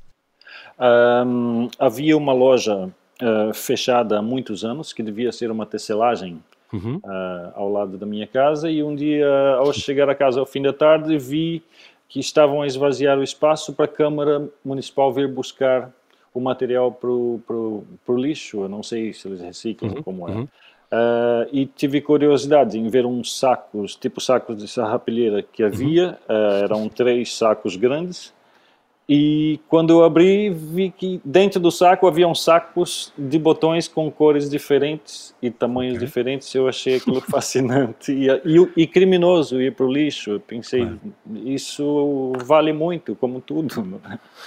Um, 0.79 1.69
havia 1.79 2.15
uma 2.15 2.33
loja 2.33 2.85
uh, 3.21 3.53
fechada 3.53 4.19
há 4.19 4.21
muitos 4.21 4.63
anos 4.63 4.93
que 4.93 5.01
devia 5.01 5.31
ser 5.31 5.49
uma 5.49 5.65
tecelagem 5.65 6.41
uhum. 6.71 6.97
uh, 6.97 7.51
ao 7.55 7.71
lado 7.71 7.97
da 7.97 8.05
minha 8.05 8.27
casa 8.27 8.69
e 8.69 8.83
um 8.83 8.95
dia, 8.95 9.27
ao 9.57 9.73
chegar 9.73 10.09
a 10.09 10.15
casa 10.15 10.39
ao 10.39 10.45
fim 10.45 10.61
da 10.61 10.73
tarde, 10.73 11.17
vi 11.17 11.63
que 12.07 12.19
estavam 12.19 12.61
a 12.61 12.67
esvaziar 12.67 13.17
o 13.17 13.23
espaço 13.23 13.73
para 13.73 13.85
a 13.85 13.87
Câmara 13.87 14.47
Municipal 14.63 15.11
vir 15.11 15.27
buscar 15.27 15.91
o 16.39 16.41
material 16.41 16.91
para 16.91 17.09
o 17.09 17.85
lixo. 18.09 18.61
Eu 18.61 18.69
não 18.69 18.83
sei 18.83 19.13
se 19.13 19.27
eles 19.27 19.41
reciclam 19.41 19.93
uhum, 19.95 20.03
como 20.03 20.29
é. 20.29 20.31
Uhum. 20.31 20.43
Uh, 20.43 21.49
e 21.51 21.65
tive 21.65 21.99
curiosidade 21.99 22.77
em 22.77 22.87
ver 22.87 23.05
uns 23.05 23.37
sacos, 23.37 23.95
tipo 23.95 24.21
sacos 24.21 24.57
de 24.57 24.67
sarrapilheira 24.67 25.41
que 25.41 25.63
havia, 25.63 26.17
uhum. 26.29 26.35
uh, 26.35 26.63
eram 26.63 26.89
três 26.89 27.35
sacos 27.35 27.75
grandes, 27.75 28.33
e 29.07 29.59
quando 29.67 29.91
eu 29.91 30.03
abri, 30.03 30.49
vi 30.49 30.89
que 30.89 31.21
dentro 31.23 31.59
do 31.59 31.69
saco 31.69 32.07
haviam 32.07 32.33
sacos 32.33 33.13
de 33.15 33.37
botões 33.37 33.87
com 33.87 34.09
cores 34.09 34.49
diferentes 34.49 35.35
e 35.39 35.51
tamanhos 35.51 35.97
okay. 35.97 36.07
diferentes. 36.07 36.53
Eu 36.55 36.67
achei 36.67 36.95
aquilo 36.95 37.21
fascinante 37.29 38.11
e, 38.11 38.27
e, 38.27 38.71
e, 38.75 38.87
criminoso 38.87 39.61
ir 39.61 39.75
para 39.75 39.85
o 39.85 39.91
lixo. 39.91 40.31
Eu 40.31 40.39
pensei, 40.39 40.89
isso 41.43 42.33
vale 42.43 42.73
muito, 42.73 43.15
como 43.15 43.39
tudo. 43.39 44.01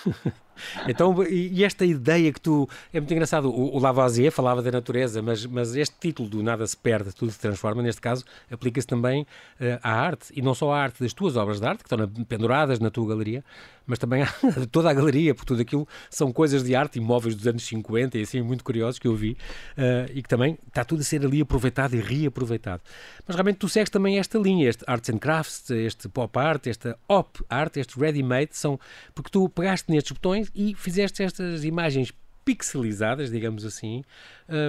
Então, 0.87 1.23
e 1.25 1.65
esta 1.65 1.85
ideia 1.85 2.33
que 2.33 2.41
tu. 2.41 2.69
É 2.93 3.01
muito 3.01 3.13
engraçado, 3.13 3.51
o, 3.51 3.77
o 3.77 3.79
Lavoisier 3.79 4.31
falava 4.33 4.63
da 4.63 4.71
natureza, 4.71 5.23
mas, 5.23 5.45
mas 5.47 5.75
este 5.75 5.97
título 5.99 6.29
do 6.29 6.43
Nada 6.43 6.67
se 6.67 6.77
perde, 6.77 7.13
tudo 7.15 7.31
se 7.33 7.39
transforma, 7.39 7.83
neste 7.83 8.01
caso, 8.01 8.25
aplica-se 8.51 8.87
também 8.87 9.23
uh, 9.23 9.79
à 9.83 9.93
arte, 9.93 10.33
e 10.35 10.43
não 10.43 10.55
só 10.55 10.73
à 10.73 10.79
arte 10.81 11.03
das 11.03 11.13
tuas 11.13 11.37
obras 11.37 11.61
de 11.61 11.67
arte, 11.67 11.85
que 11.85 11.93
estão 11.93 12.25
penduradas 12.25 12.79
na 12.79 12.91
tua 12.91 13.09
galeria, 13.09 13.45
mas 13.89 13.99
também 13.99 14.23
há 14.23 14.29
toda 14.71 14.91
a 14.91 14.95
galeria, 14.95 15.35
porque 15.35 15.49
tudo 15.49 15.63
aquilo 15.63 15.89
são 16.11 16.31
coisas 16.31 16.63
de 16.63 16.77
arte, 16.77 16.99
imóveis 16.99 17.35
dos 17.35 17.47
anos 17.47 17.65
50 17.65 18.19
e 18.19 18.23
assim, 18.23 18.43
muito 18.43 18.63
curiosos 18.63 18.99
que 18.99 19.09
eu 19.09 19.15
vi, 19.17 19.33
uh, 19.33 20.13
e 20.15 20.23
que 20.23 20.29
também 20.29 20.59
está 20.69 20.85
tudo 20.85 21.01
a 21.01 21.05
ser 21.05 21.25
ali 21.25 21.41
aproveitado 21.41 21.97
e 21.97 22.01
reaproveitado. 22.01 22.83
Mas 23.27 23.35
realmente 23.35 23.57
tu 23.57 23.69
segues 23.69 23.91
também 23.91 24.19
esta 24.19 24.39
linha, 24.39 24.69
este 24.69 24.85
Arts 24.87 25.09
and 25.11 25.19
Crafts, 25.19 25.71
este 25.71 26.09
Pop 26.09 26.39
Art, 26.39 26.67
esta 26.67 26.99
Op 27.09 27.41
Art, 27.49 27.77
este 27.79 27.99
Ready 27.99 28.23
Made, 28.23 28.51
são 28.53 28.79
porque 29.15 29.31
tu 29.31 29.49
pegaste 29.49 29.91
nestes 29.91 30.13
botões 30.13 30.53
e 30.55 30.75
fizeste 30.75 31.23
estas 31.23 31.65
imagens 31.65 32.13
pixelizadas, 32.45 33.31
digamos 33.31 33.65
assim, 33.65 34.05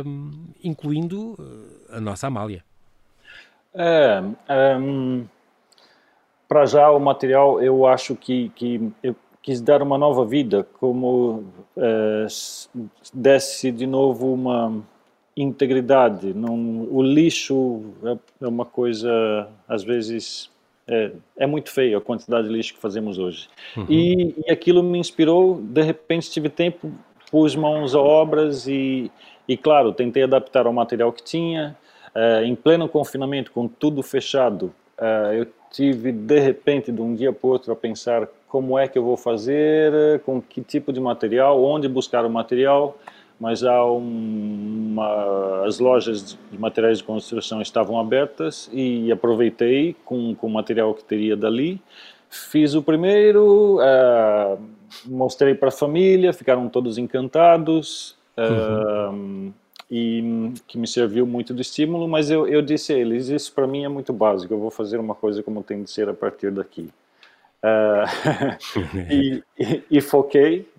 um, 0.05 0.31
incluindo 0.63 1.33
uh, 1.33 1.95
a 1.97 2.01
nossa 2.01 2.27
Amália. 2.27 2.63
Um, 3.73 5.25
para 6.49 6.65
já 6.65 6.89
o 6.89 6.99
material 6.99 7.61
eu 7.61 7.85
acho 7.85 8.15
que, 8.15 8.49
que 8.55 8.91
eu 9.03 9.15
quis 9.41 9.61
dar 9.61 9.83
uma 9.83 9.97
nova 9.97 10.25
vida, 10.25 10.67
como 10.79 11.45
é, 11.77 12.25
desse 13.13 13.71
de 13.71 13.85
novo 13.85 14.33
uma 14.33 14.83
integridade. 15.37 16.33
Não, 16.33 16.87
o 16.91 17.01
lixo 17.01 17.81
é, 18.03 18.45
é 18.45 18.47
uma 18.47 18.65
coisa, 18.65 19.47
às 19.67 19.83
vezes, 19.83 20.49
é, 20.87 21.11
é, 21.37 21.47
muito 21.47 21.71
feio 21.71 21.97
a 21.99 22.01
quantidade 22.01 22.47
de 22.47 22.53
lixo 22.53 22.73
que 22.73 22.81
fazemos 22.81 23.19
hoje. 23.19 23.47
Uhum. 23.77 23.85
E, 23.87 24.35
e, 24.45 24.51
aquilo 24.51 24.81
me 24.81 24.97
inspirou, 24.97 25.61
de 25.61 25.83
repente 25.83 26.31
tive 26.31 26.49
tempo, 26.49 26.91
pus 27.31 27.55
mãos 27.55 27.93
a 27.93 28.01
obras 28.01 28.67
e, 28.67 29.11
e 29.47 29.55
claro, 29.55 29.93
tentei 29.93 30.23
adaptar 30.23 30.65
ao 30.65 30.73
material 30.73 31.13
que 31.13 31.23
tinha. 31.23 31.77
É, 32.13 32.43
em 32.43 32.55
pleno 32.55 32.89
confinamento, 32.89 33.51
com 33.51 33.67
tudo 33.67 34.01
fechado, 34.01 34.73
é, 34.99 35.39
eu 35.39 35.47
tive 35.71 36.11
de 36.11 36.39
repente, 36.39 36.91
de 36.91 37.01
um 37.01 37.15
dia 37.15 37.31
para 37.31 37.49
outro, 37.49 37.71
a 37.71 37.75
pensar 37.75 38.27
como 38.47 38.77
é 38.77 38.87
que 38.87 38.97
eu 38.97 39.03
vou 39.03 39.15
fazer, 39.15 40.19
com 40.25 40.41
que 40.41 40.61
tipo 40.61 40.91
de 40.91 40.99
material, 40.99 41.63
onde 41.63 41.87
buscar 41.87 42.25
o 42.25 42.29
material. 42.29 42.97
Mas 43.39 43.63
há 43.63 43.85
uma, 43.85 45.63
as 45.65 45.79
lojas 45.79 46.37
de 46.51 46.57
materiais 46.57 46.97
de 46.97 47.05
construção 47.05 47.61
estavam 47.61 47.97
abertas 47.97 48.69
e 48.73 49.09
aproveitei 49.13 49.95
com, 50.03 50.35
com 50.35 50.47
o 50.47 50.49
material 50.49 50.93
que 50.93 51.05
teria 51.05 51.37
dali. 51.37 51.81
Fiz 52.29 52.75
o 52.75 52.83
primeiro, 52.83 53.77
uh, 53.77 54.59
mostrei 55.05 55.55
para 55.55 55.69
a 55.69 55.71
família, 55.71 56.33
ficaram 56.33 56.67
todos 56.67 56.97
encantados. 56.97 58.17
Uhum. 58.37 59.47
Uh, 59.47 59.53
e 59.89 60.53
que 60.67 60.77
me 60.77 60.87
serviu 60.87 61.25
muito 61.25 61.53
de 61.53 61.61
estímulo, 61.61 62.07
mas 62.07 62.29
eu, 62.29 62.47
eu 62.47 62.61
disse 62.61 62.93
a 62.93 62.97
eles, 62.97 63.29
isso 63.29 63.51
para 63.53 63.65
mim 63.65 63.83
é 63.83 63.89
muito 63.89 64.13
básico, 64.13 64.53
eu 64.53 64.59
vou 64.59 64.69
fazer 64.69 64.99
uma 64.99 65.15
coisa 65.15 65.41
como 65.41 65.63
tem 65.63 65.83
de 65.83 65.89
ser 65.89 66.07
a 66.07 66.13
partir 66.13 66.51
daqui. 66.51 66.89
Uh, 67.63 68.95
e, 69.11 69.43
e, 69.57 69.83
e, 69.89 70.01
foquei, 70.01 70.69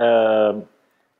uh, 0.00 0.62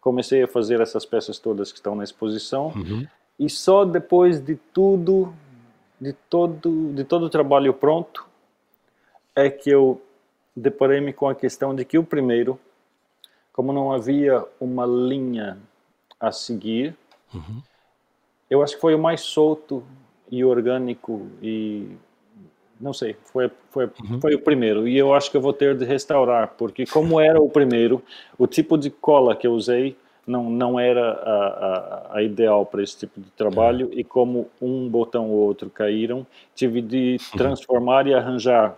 comecei 0.00 0.42
a 0.42 0.48
fazer 0.48 0.80
essas 0.80 1.04
peças 1.04 1.38
todas 1.38 1.70
que 1.70 1.78
estão 1.78 1.94
na 1.94 2.02
exposição, 2.02 2.72
uhum. 2.74 3.06
e 3.38 3.50
só 3.50 3.84
depois 3.84 4.40
de 4.40 4.56
tudo, 4.72 5.32
de 6.00 6.14
todo, 6.30 6.92
de 6.94 7.04
todo 7.04 7.26
o 7.26 7.30
trabalho 7.30 7.74
pronto, 7.74 8.26
é 9.36 9.50
que 9.50 9.68
eu 9.68 10.00
deparei-me 10.56 11.12
com 11.12 11.28
a 11.28 11.34
questão 11.34 11.74
de 11.74 11.84
que 11.84 11.98
o 11.98 12.04
primeiro, 12.04 12.58
como 13.52 13.70
não 13.70 13.92
havia 13.92 14.42
uma 14.58 14.86
linha 14.86 15.58
a 16.18 16.32
seguir, 16.32 16.96
Uhum. 17.34 17.62
Eu 18.48 18.62
acho 18.62 18.74
que 18.74 18.80
foi 18.80 18.94
o 18.94 18.98
mais 18.98 19.20
solto 19.22 19.82
e 20.30 20.44
orgânico 20.44 21.26
e 21.42 21.88
não 22.80 22.92
sei, 22.92 23.16
foi, 23.32 23.50
foi, 23.70 23.86
uhum. 23.86 24.20
foi 24.20 24.34
o 24.34 24.38
primeiro. 24.38 24.86
E 24.86 24.96
eu 24.96 25.14
acho 25.14 25.30
que 25.30 25.36
eu 25.36 25.40
vou 25.40 25.52
ter 25.52 25.76
de 25.76 25.84
restaurar, 25.84 26.54
porque 26.58 26.84
como 26.86 27.20
era 27.20 27.40
o 27.40 27.48
primeiro, 27.48 28.02
o 28.38 28.46
tipo 28.46 28.76
de 28.76 28.90
cola 28.90 29.34
que 29.36 29.46
eu 29.46 29.52
usei 29.52 29.96
não, 30.26 30.50
não 30.50 30.80
era 30.80 31.12
a, 31.12 31.46
a, 32.12 32.16
a 32.18 32.22
ideal 32.22 32.64
para 32.64 32.82
esse 32.82 32.98
tipo 32.98 33.20
de 33.20 33.30
trabalho. 33.30 33.86
Uhum. 33.86 33.92
E 33.92 34.04
como 34.04 34.48
um 34.60 34.88
botão 34.88 35.30
ou 35.30 35.38
outro 35.38 35.70
caíram, 35.70 36.26
tive 36.54 36.80
de 36.80 37.18
uhum. 37.20 37.38
transformar 37.38 38.06
e 38.06 38.14
arranjar 38.14 38.76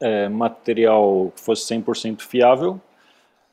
é, 0.00 0.28
material 0.28 1.32
que 1.34 1.40
fosse 1.40 1.74
100% 1.74 2.20
fiável 2.20 2.80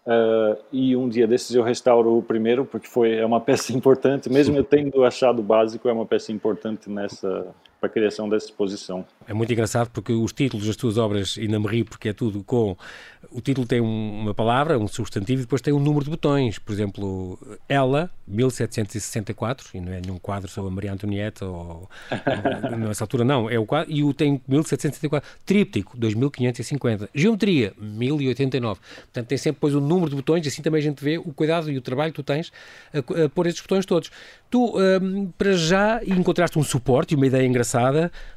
Uh, 0.05 0.57
e 0.71 0.95
um 0.95 1.07
dia 1.07 1.27
desses 1.27 1.53
eu 1.53 1.61
restauro 1.61 2.17
o 2.17 2.23
primeiro, 2.23 2.65
porque 2.65 2.87
foi, 2.87 3.15
é 3.15 3.25
uma 3.25 3.39
peça 3.39 3.71
importante, 3.75 4.29
mesmo 4.29 4.55
eu 4.55 4.63
tendo 4.63 5.03
achado 5.03 5.41
básico, 5.41 5.87
é 5.87 5.93
uma 5.93 6.05
peça 6.05 6.31
importante 6.31 6.89
nessa, 6.89 7.47
para 7.79 7.87
a 7.87 7.91
criação 7.91 8.27
dessa 8.27 8.47
exposição. 8.47 9.05
É 9.27 9.33
muito 9.33 9.51
engraçado 9.53 9.89
porque 9.91 10.11
os 10.11 10.33
títulos 10.33 10.67
das 10.67 10.75
tuas 10.75 10.97
obras, 10.97 11.37
ainda 11.39 11.59
me 11.59 11.67
ri 11.67 11.83
porque 11.83 12.09
é 12.09 12.13
tudo 12.13 12.43
com. 12.43 12.75
O 13.31 13.41
título 13.41 13.67
tem 13.67 13.79
uma 13.79 14.33
palavra, 14.33 14.77
um 14.77 14.87
substantivo, 14.87 15.41
e 15.41 15.43
depois 15.43 15.61
tem 15.61 15.73
um 15.73 15.79
número 15.79 16.03
de 16.03 16.09
botões. 16.09 16.57
Por 16.57 16.71
exemplo, 16.71 17.39
Ela, 17.67 18.09
1764, 18.27 19.69
e 19.73 19.81
não 19.81 19.91
é 19.91 20.01
nenhum 20.01 20.17
quadro 20.17 20.49
sobre 20.49 20.71
a 20.71 20.73
Maria 20.73 20.93
Antonieta, 20.93 21.45
ou. 21.45 21.89
nessa 22.77 23.03
altura 23.03 23.23
não, 23.23 23.49
é 23.49 23.59
o 23.59 23.65
quadro, 23.65 23.91
e 23.91 24.03
o 24.03 24.13
tem 24.13 24.41
1764. 24.47 25.29
Tríptico, 25.45 25.97
2550. 25.97 27.09
Geometria, 27.13 27.73
1089. 27.77 28.79
Portanto, 28.79 29.27
tem 29.27 29.37
sempre 29.37 29.57
depois 29.57 29.75
o 29.75 29.81
número 29.81 30.09
de 30.09 30.15
botões, 30.15 30.47
assim 30.47 30.61
também 30.61 30.79
a 30.79 30.83
gente 30.83 31.03
vê 31.03 31.17
o 31.17 31.33
cuidado 31.33 31.69
e 31.69 31.77
o 31.77 31.81
trabalho 31.81 32.11
que 32.11 32.15
tu 32.15 32.23
tens 32.23 32.51
a, 32.93 33.25
a 33.25 33.29
pôr 33.29 33.47
estes 33.47 33.61
botões 33.61 33.85
todos. 33.85 34.11
Tu, 34.49 34.75
um, 34.79 35.27
para 35.37 35.53
já, 35.53 36.01
encontraste 36.03 36.57
um 36.57 36.63
suporte 36.63 37.13
e 37.13 37.15
uma 37.15 37.27
ideia 37.27 37.45
engraçada. 37.45 37.68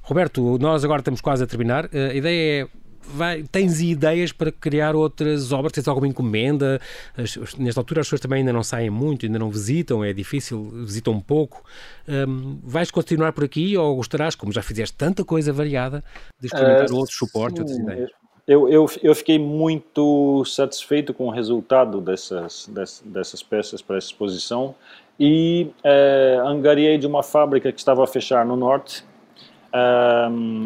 Roberto, 0.03 0.59
nós 0.59 0.85
agora 0.85 1.01
estamos 1.01 1.21
quase 1.21 1.45
a 1.45 1.47
terminar. 1.47 1.87
Uh, 1.87 2.11
a 2.11 2.15
ideia 2.15 2.65
é 2.65 2.83
Vai, 3.05 3.43
tens 3.51 3.81
ideias 3.81 4.31
para 4.33 4.53
criar 4.53 4.95
outras 4.95 5.53
obras? 5.53 5.73
Tens 5.73 5.89
alguma 5.89 6.07
encomenda? 6.07 6.81
As, 7.17 7.37
nesta 7.57 7.81
altura 7.81 8.01
as 8.01 8.07
pessoas 8.07 8.21
também 8.21 8.39
ainda 8.39 8.53
não 8.53 8.63
saem 8.63 8.91
muito, 8.91 9.27
ainda 9.27 9.39
não 9.39 9.51
visitam, 9.51 10.05
é 10.05 10.13
difícil, 10.13 10.71
visitam 10.85 11.13
um 11.13 11.21
pouco. 11.21 11.65
Um, 12.09 12.61
vais 12.63 12.91
continuar 12.91 13.33
por 13.33 13.45
aqui 13.45 13.77
ou 13.77 13.97
gostarás, 13.97 14.35
como 14.35 14.53
já 14.53 14.63
fizeste 14.63 14.97
tanta 14.97 15.25
coisa 15.25 15.53
variada, 15.53 16.03
de 16.41 16.47
experimentar 16.47 16.91
uh, 16.91 16.97
outros 16.97 17.17
suportes, 17.17 17.61
outras 17.61 17.79
ideias? 17.79 18.11
Eu, 18.47 18.69
eu, 18.69 18.87
eu 19.03 19.15
fiquei 19.15 19.39
muito 19.39 20.45
satisfeito 20.45 21.15
com 21.15 21.27
o 21.27 21.31
resultado 21.31 22.01
dessas, 22.01 22.69
dessas, 22.69 23.03
dessas 23.05 23.43
peças 23.43 23.83
para 23.83 23.97
essa 23.97 24.09
exposição 24.09 24.75
e 25.19 25.71
é, 25.85 26.41
angariei 26.45 26.99
de 26.99 27.07
uma 27.07 27.23
fábrica 27.23 27.71
que 27.71 27.79
estava 27.79 28.03
a 28.03 28.07
fechar 28.07 28.45
no 28.45 28.57
norte, 28.57 29.05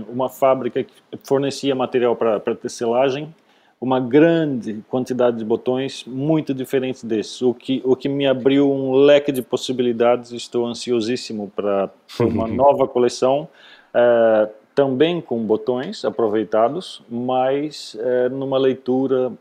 uma 0.09 0.29
fábrica 0.29 0.83
que 0.83 0.93
fornecia 1.25 1.75
material 1.75 2.17
para 2.17 2.55
tecelagem, 2.55 3.33
uma 3.81 4.01
grande 4.01 4.83
quantidade 4.89 5.37
de 5.37 5.45
botões 5.45 6.05
muito 6.07 6.55
diferentes 6.55 7.05
desses, 7.05 7.43
o 7.43 7.53
que, 7.53 7.83
o 7.85 7.95
que 7.95 8.09
me 8.09 8.27
abriu 8.27 8.73
um 8.73 8.95
leque 8.95 9.31
de 9.31 9.43
possibilidades. 9.43 10.33
Estou 10.33 10.67
ansiosíssimo 10.67 11.53
para 11.55 11.91
uma 12.21 12.49
nova 12.49 12.89
coleção, 12.89 13.49
uh, 13.95 14.51
também 14.75 15.21
com 15.21 15.39
botões 15.45 16.05
aproveitados, 16.05 17.03
mas 17.09 17.95
uh, 17.95 18.35
numa 18.35 18.59
leitura 18.59 19.33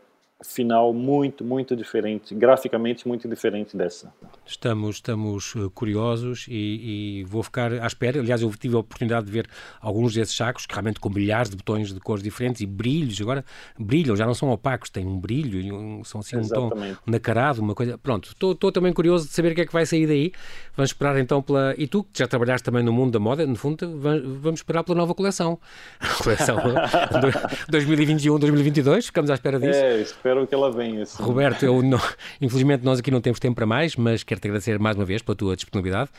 final 0.44 0.92
muito, 0.92 1.42
muito 1.42 1.74
diferente, 1.74 2.34
graficamente 2.34 3.08
muito 3.08 3.26
diferente 3.26 3.76
dessa. 3.76 4.12
Estamos, 4.44 4.96
estamos 4.96 5.54
eh, 5.56 5.60
curiosos 5.74 6.46
e, 6.48 7.20
e, 7.20 7.24
vou 7.24 7.42
ficar 7.42 7.72
à 7.72 7.86
espera. 7.86 8.20
Aliás, 8.20 8.42
eu 8.42 8.50
tive 8.50 8.76
a 8.76 8.80
oportunidade 8.80 9.26
de 9.26 9.32
ver 9.32 9.48
alguns 9.80 10.12
desses 10.14 10.36
sacos, 10.36 10.66
que 10.66 10.74
realmente 10.74 11.00
com 11.00 11.08
milhares 11.08 11.48
de 11.48 11.56
botões 11.56 11.92
de 11.92 11.98
cores 12.00 12.22
diferentes 12.22 12.60
e 12.60 12.66
brilhos. 12.66 13.18
Agora 13.20 13.44
brilham, 13.78 14.14
já 14.14 14.26
não 14.26 14.34
são 14.34 14.50
opacos, 14.50 14.90
têm 14.90 15.06
um 15.06 15.18
brilho, 15.18 15.74
um, 15.74 16.04
são 16.04 16.20
assim 16.20 16.36
Exatamente. 16.36 16.74
um 16.74 16.94
tom 16.96 16.96
nacarado, 17.06 17.62
uma 17.62 17.74
coisa. 17.74 17.96
Pronto, 17.96 18.30
estou 18.30 18.70
também 18.70 18.92
curioso 18.92 19.26
de 19.26 19.32
saber 19.32 19.52
o 19.52 19.54
que 19.54 19.62
é 19.62 19.66
que 19.66 19.72
vai 19.72 19.86
sair 19.86 20.06
daí. 20.06 20.32
Vamos 20.76 20.90
esperar 20.90 21.18
então 21.18 21.40
pela. 21.40 21.74
E 21.78 21.86
tu, 21.86 22.04
que 22.04 22.18
já 22.18 22.28
trabalhaste 22.28 22.64
também 22.64 22.84
no 22.84 22.92
mundo 22.92 23.12
da 23.12 23.18
moda, 23.18 23.46
no 23.46 23.56
fundo, 23.56 23.98
vamos 23.98 24.60
esperar 24.60 24.84
pela 24.84 24.98
nova 24.98 25.14
coleção. 25.14 25.58
A 25.98 26.08
coleção 26.22 26.58
2021-2022, 27.72 29.04
ficamos 29.04 29.30
à 29.30 29.34
espera 29.34 29.58
disso. 29.58 29.78
É, 29.78 30.04
espero 30.26 30.46
que 30.46 30.54
ela 30.54 30.70
venha. 30.70 31.02
Assim. 31.02 31.22
Roberto, 31.22 31.64
eu 31.64 31.82
não, 31.82 32.00
infelizmente 32.40 32.84
nós 32.84 32.98
aqui 32.98 33.10
não 33.10 33.20
temos 33.20 33.38
tempo 33.38 33.54
para 33.54 33.66
mais, 33.66 33.94
mas 33.94 34.24
quero-te 34.24 34.48
agradecer 34.48 34.78
mais 34.78 34.96
uma 34.96 35.04
vez 35.04 35.22
pela 35.22 35.36
tua 35.36 35.54
disponibilidade. 35.54 36.10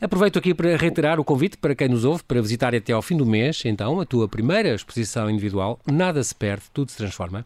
Aproveito 0.00 0.38
aqui 0.38 0.54
para 0.54 0.76
reiterar 0.76 1.18
o 1.18 1.24
convite 1.24 1.56
para 1.56 1.74
quem 1.74 1.88
nos 1.88 2.04
ouve 2.04 2.22
para 2.22 2.40
visitar 2.40 2.74
até 2.74 2.92
ao 2.92 3.02
fim 3.02 3.16
do 3.16 3.26
mês, 3.26 3.62
então, 3.64 4.00
a 4.00 4.06
tua 4.06 4.28
primeira 4.28 4.74
exposição 4.74 5.28
individual, 5.28 5.80
Nada 5.90 6.22
se 6.22 6.34
perde, 6.34 6.64
tudo 6.72 6.90
se 6.90 6.96
transforma, 6.96 7.44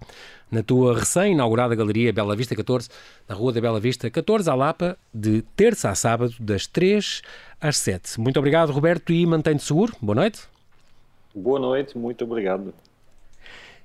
na 0.51 0.63
tua 0.63 0.99
recém-inaugurada 0.99 1.75
Galeria 1.75 2.13
Bela 2.13 2.37
Vista 2.37 2.55
14, 2.55 2.89
na 3.29 3.35
Rua 3.35 3.53
da 3.53 3.61
Bela 3.61 3.81
Vista 3.81 4.11
14, 4.11 4.51
à 4.51 4.55
Lapa, 4.55 4.99
de 5.15 5.43
terça 5.57 5.91
a 5.91 5.95
sábado, 5.95 6.35
das 6.41 6.67
3 6.67 7.23
às 7.61 7.79
7. 7.79 8.21
Muito 8.21 8.39
obrigado, 8.39 8.73
Roberto, 8.73 9.13
e 9.13 9.25
mantém-te 9.25 9.63
seguro. 9.63 9.95
Boa 10.03 10.17
noite. 10.17 10.41
Boa 11.35 11.61
noite, 11.61 11.97
muito 11.97 12.25
obrigado. 12.25 12.75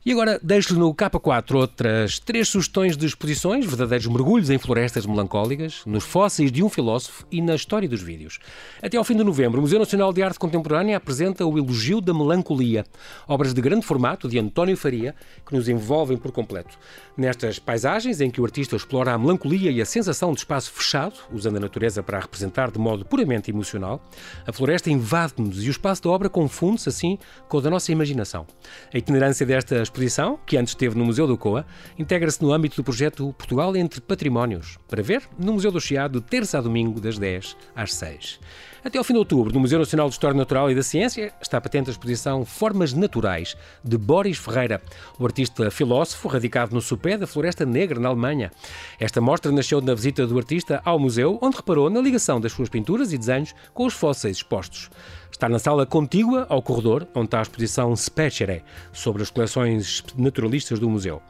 E 0.08 0.12
agora 0.12 0.40
deixo-lhe 0.40 0.80
no 0.80 0.94
K4 0.94 1.56
outras 1.56 2.20
três 2.20 2.48
sugestões 2.48 2.96
de 2.96 3.08
exposições, 3.08 3.66
verdadeiros 3.66 4.06
mergulhos 4.06 4.52
em 4.52 4.58
florestas 4.60 5.04
melancólicas, 5.04 5.82
nos 5.84 6.04
fósseis 6.04 6.52
de 6.52 6.62
um 6.62 6.70
filósofo 6.70 7.26
e 7.32 7.42
na 7.42 7.56
história 7.56 7.90
dos 7.90 8.04
vídeos. 8.04 8.38
Até 8.84 8.98
ao 8.98 9.04
fim 9.04 9.16
de 9.16 9.24
novembro, 9.24 9.58
o 9.58 9.62
Museu 9.64 9.80
Nacional 9.80 10.14
de 10.14 10.22
Arte 10.22 10.38
Contemporânea 10.38 10.98
apresenta 10.98 11.44
o 11.44 11.58
Elogio 11.58 12.00
da 12.02 12.14
Melancolia, 12.14 12.86
obras 13.28 13.52
de 13.52 13.60
grande 13.60 13.84
formato 13.84 14.30
de 14.30 14.38
António 14.38 14.78
Faria, 14.78 15.16
que 15.44 15.56
nos 15.56 15.68
envolvem 15.68 16.18
por 16.18 16.32
completo. 16.32 16.78
Nestas 17.18 17.58
paisagens, 17.58 18.22
em 18.22 18.30
que 18.30 18.40
o 18.40 18.46
artista 18.46 18.76
explora 18.76 19.12
a 19.12 19.18
melancolia 19.18 19.72
e 19.72 19.82
a 19.82 19.86
sensação 19.88 20.34
de 20.34 20.40
espaço 20.40 20.72
fechado, 20.72 21.16
usando 21.34 21.58
a 21.58 21.62
natureza 21.62 22.04
para 22.04 22.20
a 22.20 22.22
representar 22.22 22.70
de 22.70 22.78
modo 22.78 23.04
puramente 23.06 23.50
emocional, 23.50 24.00
a 24.46 24.54
floresta 24.54 24.92
invade-nos 24.92 25.64
e 25.64 25.68
o 25.68 25.72
espaço 25.72 26.04
da 26.04 26.12
obra 26.12 26.30
confunde-se 26.30 26.90
assim 26.90 27.18
com 27.50 27.58
o 27.58 27.62
da 27.62 27.72
nossa 27.72 27.92
imaginação. 27.92 28.46
A 28.94 28.98
itinerância 29.00 29.48
desta 29.48 29.82
exposição, 29.96 30.38
que 30.46 30.58
antes 30.58 30.72
esteve 30.72 30.98
no 30.98 31.06
Museu 31.06 31.26
do 31.26 31.38
Coa, 31.38 31.66
integra-se 31.98 32.42
no 32.42 32.52
âmbito 32.52 32.76
do 32.76 32.84
projeto 32.84 33.34
Portugal 33.38 33.76
entre 33.78 34.02
Patrimónios, 34.02 34.78
para 34.88 35.02
ver 35.02 35.24
no 35.40 35.54
Museu 35.54 35.72
do 35.72 35.80
Chiado, 35.80 36.20
terça 36.20 36.58
a 36.58 36.62
domingo, 36.62 37.00
das 37.00 37.18
10 37.18 37.56
às 37.74 37.94
6. 37.94 38.40
Até 38.86 39.00
ao 39.00 39.04
fim 39.04 39.14
de 39.14 39.20
outubro, 39.20 39.52
no 39.52 39.60
Museu 39.60 39.80
Nacional 39.80 40.08
de 40.08 40.14
História 40.14 40.38
Natural 40.38 40.70
e 40.70 40.76
da 40.76 40.84
Ciência, 40.84 41.34
está 41.42 41.60
patente 41.60 41.90
a 41.90 41.92
exposição 41.92 42.46
Formas 42.46 42.94
Naturais, 42.94 43.58
de 43.84 43.98
Boris 43.98 44.38
Ferreira, 44.38 44.80
o 45.18 45.26
artista 45.26 45.72
filósofo 45.72 46.28
radicado 46.28 46.76
no 46.76 46.80
Supé 46.80 47.18
da 47.18 47.26
Floresta 47.26 47.66
Negra, 47.66 48.00
na 48.00 48.10
Alemanha. 48.10 48.52
Esta 49.00 49.20
mostra 49.20 49.52
nasceu 49.52 49.82
na 49.82 49.96
visita 49.96 50.28
do 50.28 50.38
artista 50.38 50.84
ao 50.86 51.00
museu, 51.00 51.40
onde 51.42 51.56
reparou 51.56 51.90
na 51.90 52.00
ligação 52.00 52.40
das 52.40 52.52
suas 52.52 52.70
pinturas 52.70 53.12
e 53.12 53.18
desenhos 53.18 53.56
com 53.74 53.88
os 53.88 53.94
fósseis 53.96 54.38
expostos. 54.38 54.92
Está 55.36 55.50
na 55.50 55.60
sala 55.60 55.86
contígua 55.86 56.46
ao 56.48 56.62
corredor, 56.62 57.06
onde 57.14 57.26
está 57.26 57.40
a 57.40 57.42
exposição 57.42 57.94
Specere, 57.94 58.64
sobre 58.94 59.22
as 59.22 59.30
coleções 59.30 60.02
naturalistas 60.16 60.80
do 60.80 60.90
museu. 60.90 61.22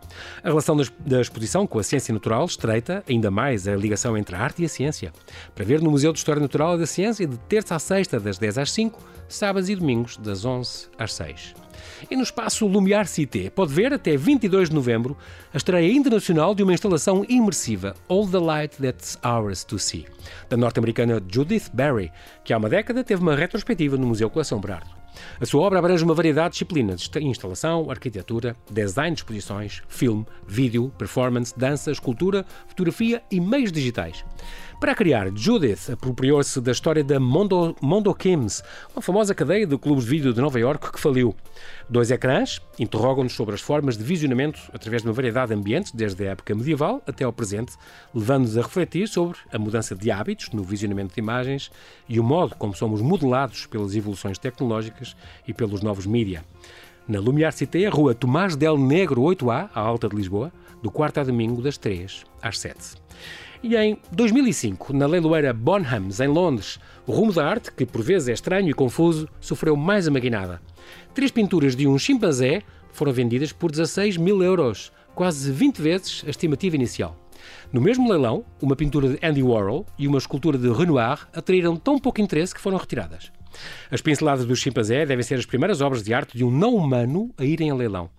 A 0.44 0.50
relação 0.50 0.78
da 1.00 1.20
exposição 1.20 1.66
com 1.66 1.80
a 1.80 1.84
ciência 1.84 2.14
natural 2.14 2.46
estreita 2.46 3.04
ainda 3.10 3.32
mais 3.32 3.68
a 3.68 3.76
ligação 3.76 4.16
entre 4.16 4.36
a 4.36 4.40
arte 4.40 4.62
e 4.62 4.66
a 4.66 4.70
ciência. 4.70 5.12
Para 5.56 5.66
ver 5.66 5.82
no 5.82 5.90
Museu 5.90 6.14
de 6.14 6.20
História 6.20 6.40
Natural 6.40 6.76
e 6.76 6.80
da 6.82 6.86
Ciência, 6.86 7.28
terça 7.48 7.76
a 7.76 7.80
sexta, 7.80 8.20
das 8.20 8.38
10 8.38 8.58
às 8.58 8.72
5, 8.72 9.00
sábados 9.28 9.70
e 9.70 9.76
domingos, 9.76 10.18
das 10.18 10.46
11 10.46 10.88
às 10.98 11.14
6. 11.14 11.56
E 12.10 12.16
no 12.16 12.24
espaço 12.24 12.68
Lumiar 12.68 13.08
Cité 13.08 13.50
pode 13.50 13.74
ver 13.74 13.94
até 13.94 14.16
22 14.18 14.70
de 14.70 14.76
novembro 14.76 15.18
a 15.54 15.58
estreia 15.58 15.92
internacional 15.92 16.54
de 16.54 16.64
uma 16.64 16.74
instalação 16.74 17.26
imersiva, 17.28 17.96
All 18.08 18.28
the 18.28 18.40
Light 18.40 18.78
That's 18.78 19.18
Ours 19.24 19.64
to 19.64 19.80
See, 19.80 20.06
da 20.50 20.58
norte-americana 20.58 21.22
Judith 21.32 21.70
Barry, 21.74 22.12
que 22.44 22.54
há 22.54 22.58
uma 22.58 22.70
década 22.70 23.04
teve 23.04 23.22
uma 23.22 23.36
retrospectiva 23.36 23.98
no 23.98 24.08
Museu 24.08 24.30
Coleção 24.30 24.60
Berardo. 24.60 25.06
A 25.40 25.46
sua 25.46 25.62
obra 25.62 25.80
abrange 25.80 26.04
uma 26.04 26.14
variedade 26.14 26.50
de 26.50 26.52
disciplinas: 26.54 27.10
instalação, 27.22 27.90
arquitetura, 27.90 28.56
design 28.70 29.16
de 29.16 29.22
exposições, 29.22 29.82
filme, 29.88 30.26
vídeo, 30.48 30.92
performance, 30.98 31.58
dança, 31.58 31.92
escultura, 31.92 32.46
fotografia 32.68 33.22
e 33.32 33.40
meios 33.40 33.72
digitais. 33.72 34.26
Para 34.80 34.94
criar, 34.94 35.32
Judith 35.34 35.90
apropriou-se 35.92 36.60
da 36.60 36.72
história 36.72 37.04
da 37.04 37.18
Mondo, 37.20 37.76
Mondo 37.82 38.14
Kims, 38.14 38.62
uma 38.94 39.02
famosa 39.02 39.34
cadeia 39.34 39.66
de 39.66 39.78
clubes 39.78 40.04
de 40.04 40.10
vídeo 40.10 40.34
de 40.34 40.42
Nova 40.42 40.60
York 40.60 40.92
que 40.92 41.00
faliu. 41.00 41.34
Dois 41.90 42.12
ecrãs 42.12 42.62
interrogam-nos 42.78 43.34
sobre 43.34 43.56
as 43.56 43.62
formas 43.62 43.98
de 43.98 44.04
visionamento 44.04 44.60
através 44.74 45.02
de 45.02 45.08
uma 45.08 45.14
variedade 45.14 45.50
de 45.50 45.56
ambientes, 45.56 45.92
desde 45.94 46.28
a 46.28 46.32
época 46.32 46.54
medieval 46.54 47.02
até 47.08 47.24
ao 47.24 47.32
presente, 47.32 47.74
levando-nos 48.14 48.58
a 48.58 48.62
refletir 48.62 49.08
sobre 49.08 49.38
a 49.52 49.58
mudança 49.58 49.96
de 49.96 50.12
hábitos 50.12 50.50
no 50.52 50.62
visionamento 50.62 51.16
de 51.16 51.22
imagens 51.22 51.72
e 52.10 52.20
o 52.20 52.24
modo 52.24 52.56
como 52.56 52.76
somos 52.76 53.02
modelados 53.02 53.66
pelas 53.66 53.96
evoluções 53.96 54.38
tecnológicas 54.38 55.16
e 55.48 55.54
pelos 55.54 55.82
novos 55.82 56.06
mídia. 56.06 56.44
Na 57.08 57.20
Lumiar 57.20 57.54
Cité, 57.54 57.86
a 57.86 57.90
rua 57.92 58.16
Tomás 58.16 58.56
del 58.56 58.80
Negro 58.80 59.22
8A, 59.22 59.70
à 59.76 59.80
alta 59.80 60.10
de 60.10 60.16
Lisboa, 60.16 60.52
do 60.82 60.90
quarto 60.90 61.20
a 61.20 61.24
domingo, 61.24 61.62
das 61.62 61.78
3 61.78 62.24
às 62.42 62.58
7. 62.58 62.96
E 63.62 63.76
em 63.76 63.96
2005, 64.12 64.92
na 64.92 65.06
leiloeira 65.06 65.54
Bonhams, 65.54 66.20
em 66.20 66.28
Londres, 66.28 66.80
o 67.06 67.12
rumo 67.12 67.32
da 67.32 67.46
arte, 67.46 67.72
que 67.72 67.86
por 67.86 68.02
vezes 68.02 68.28
é 68.28 68.34
estranho 68.34 68.70
e 68.70 68.74
confuso, 68.74 69.30
sofreu 69.40 69.76
mais 69.76 70.08
a 70.08 70.12
maquinada. 70.12 70.60
Três 71.14 71.30
pinturas 71.30 71.76
de 71.76 71.88
um 71.88 71.96
chimpanzé 72.00 72.64
foram 72.92 73.14
vendidas 73.14 73.52
por 73.52 73.70
16 73.70 74.18
mil 74.18 74.42
euros, 74.42 74.92
quase 75.14 75.52
20 75.52 75.82
vezes 75.84 76.24
a 76.26 76.32
estimativa 76.32 76.76
inicial. 76.76 77.16
No 77.72 77.82
mesmo 77.82 78.10
leilão, 78.10 78.44
uma 78.60 78.76
pintura 78.76 79.10
de 79.10 79.20
Andy 79.24 79.44
Warhol 79.44 79.86
e 80.00 80.08
uma 80.08 80.18
escultura 80.18 80.58
de 80.58 80.72
Renoir 80.72 81.28
atraíram 81.32 81.76
tão 81.76 82.00
pouco 82.00 82.20
interesse 82.20 82.56
que 82.56 82.62
foram 82.62 82.80
retiradas. 82.80 83.32
As 83.92 84.02
pinceladas 84.02 84.46
do 84.46 84.56
chimpanzé 84.56 85.06
devem 85.06 85.24
ser 85.24 85.36
as 85.36 85.46
primeiras 85.46 85.82
obras 85.82 86.04
de 86.04 86.14
arte 86.14 86.38
de 86.38 86.44
um 86.44 86.52
não-humano 86.52 87.34
a 87.38 87.44
irem 87.44 87.70
a 87.70 87.76
leilão. 87.76 88.10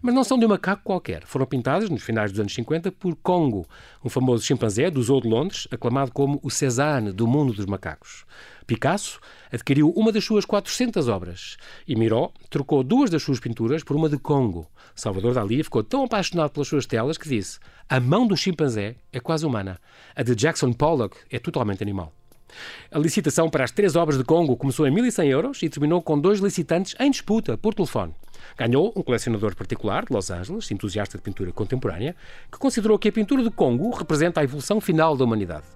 Mas 0.00 0.14
não 0.14 0.24
são 0.24 0.38
de 0.38 0.46
um 0.46 0.48
macaco 0.48 0.82
qualquer. 0.84 1.24
Foram 1.26 1.46
pintadas, 1.46 1.90
nos 1.90 2.02
finais 2.02 2.30
dos 2.30 2.40
anos 2.40 2.54
50, 2.54 2.92
por 2.92 3.16
Congo, 3.16 3.66
um 4.04 4.08
famoso 4.08 4.44
chimpanzé 4.44 4.90
do 4.90 5.02
Zoo 5.02 5.20
de 5.20 5.28
Londres, 5.28 5.66
aclamado 5.70 6.12
como 6.12 6.38
o 6.42 6.50
Cézanne 6.50 7.12
do 7.12 7.26
mundo 7.26 7.52
dos 7.52 7.66
macacos. 7.66 8.24
Picasso 8.66 9.20
adquiriu 9.52 9.90
uma 9.90 10.10
das 10.10 10.24
suas 10.24 10.44
400 10.44 11.06
obras 11.08 11.56
e 11.86 11.94
Miró 11.94 12.32
trocou 12.50 12.82
duas 12.82 13.08
das 13.08 13.22
suas 13.22 13.38
pinturas 13.38 13.84
por 13.84 13.94
uma 13.94 14.08
de 14.08 14.18
Congo. 14.18 14.68
Salvador 14.94 15.34
Dali 15.34 15.62
ficou 15.62 15.84
tão 15.84 16.04
apaixonado 16.04 16.50
pelas 16.50 16.66
suas 16.66 16.86
telas 16.86 17.16
que 17.16 17.28
disse: 17.28 17.60
A 17.88 18.00
mão 18.00 18.26
do 18.26 18.36
chimpanzé 18.36 18.96
é 19.12 19.20
quase 19.20 19.46
humana, 19.46 19.78
a 20.16 20.22
de 20.22 20.34
Jackson 20.34 20.72
Pollock 20.72 21.16
é 21.30 21.38
totalmente 21.38 21.82
animal. 21.82 22.12
A 22.90 22.98
licitação 22.98 23.48
para 23.48 23.64
as 23.64 23.70
três 23.70 23.96
obras 23.96 24.18
de 24.18 24.24
Congo 24.24 24.56
começou 24.56 24.86
em 24.86 24.94
1.100 24.94 25.26
euros 25.26 25.62
e 25.62 25.68
terminou 25.68 26.02
com 26.02 26.18
dois 26.18 26.40
licitantes 26.40 26.94
em 26.98 27.10
disputa 27.10 27.56
por 27.56 27.74
telefone. 27.74 28.14
Ganhou 28.56 28.92
um 28.96 29.02
colecionador 29.02 29.54
particular 29.54 30.04
de 30.04 30.12
Los 30.12 30.30
Angeles, 30.30 30.70
entusiasta 30.70 31.18
de 31.18 31.22
pintura 31.22 31.52
contemporânea, 31.52 32.14
que 32.50 32.58
considerou 32.58 32.98
que 32.98 33.08
a 33.08 33.12
pintura 33.12 33.42
de 33.42 33.50
Congo 33.50 33.90
representa 33.90 34.40
a 34.40 34.44
evolução 34.44 34.80
final 34.80 35.16
da 35.16 35.24
humanidade. 35.24 35.75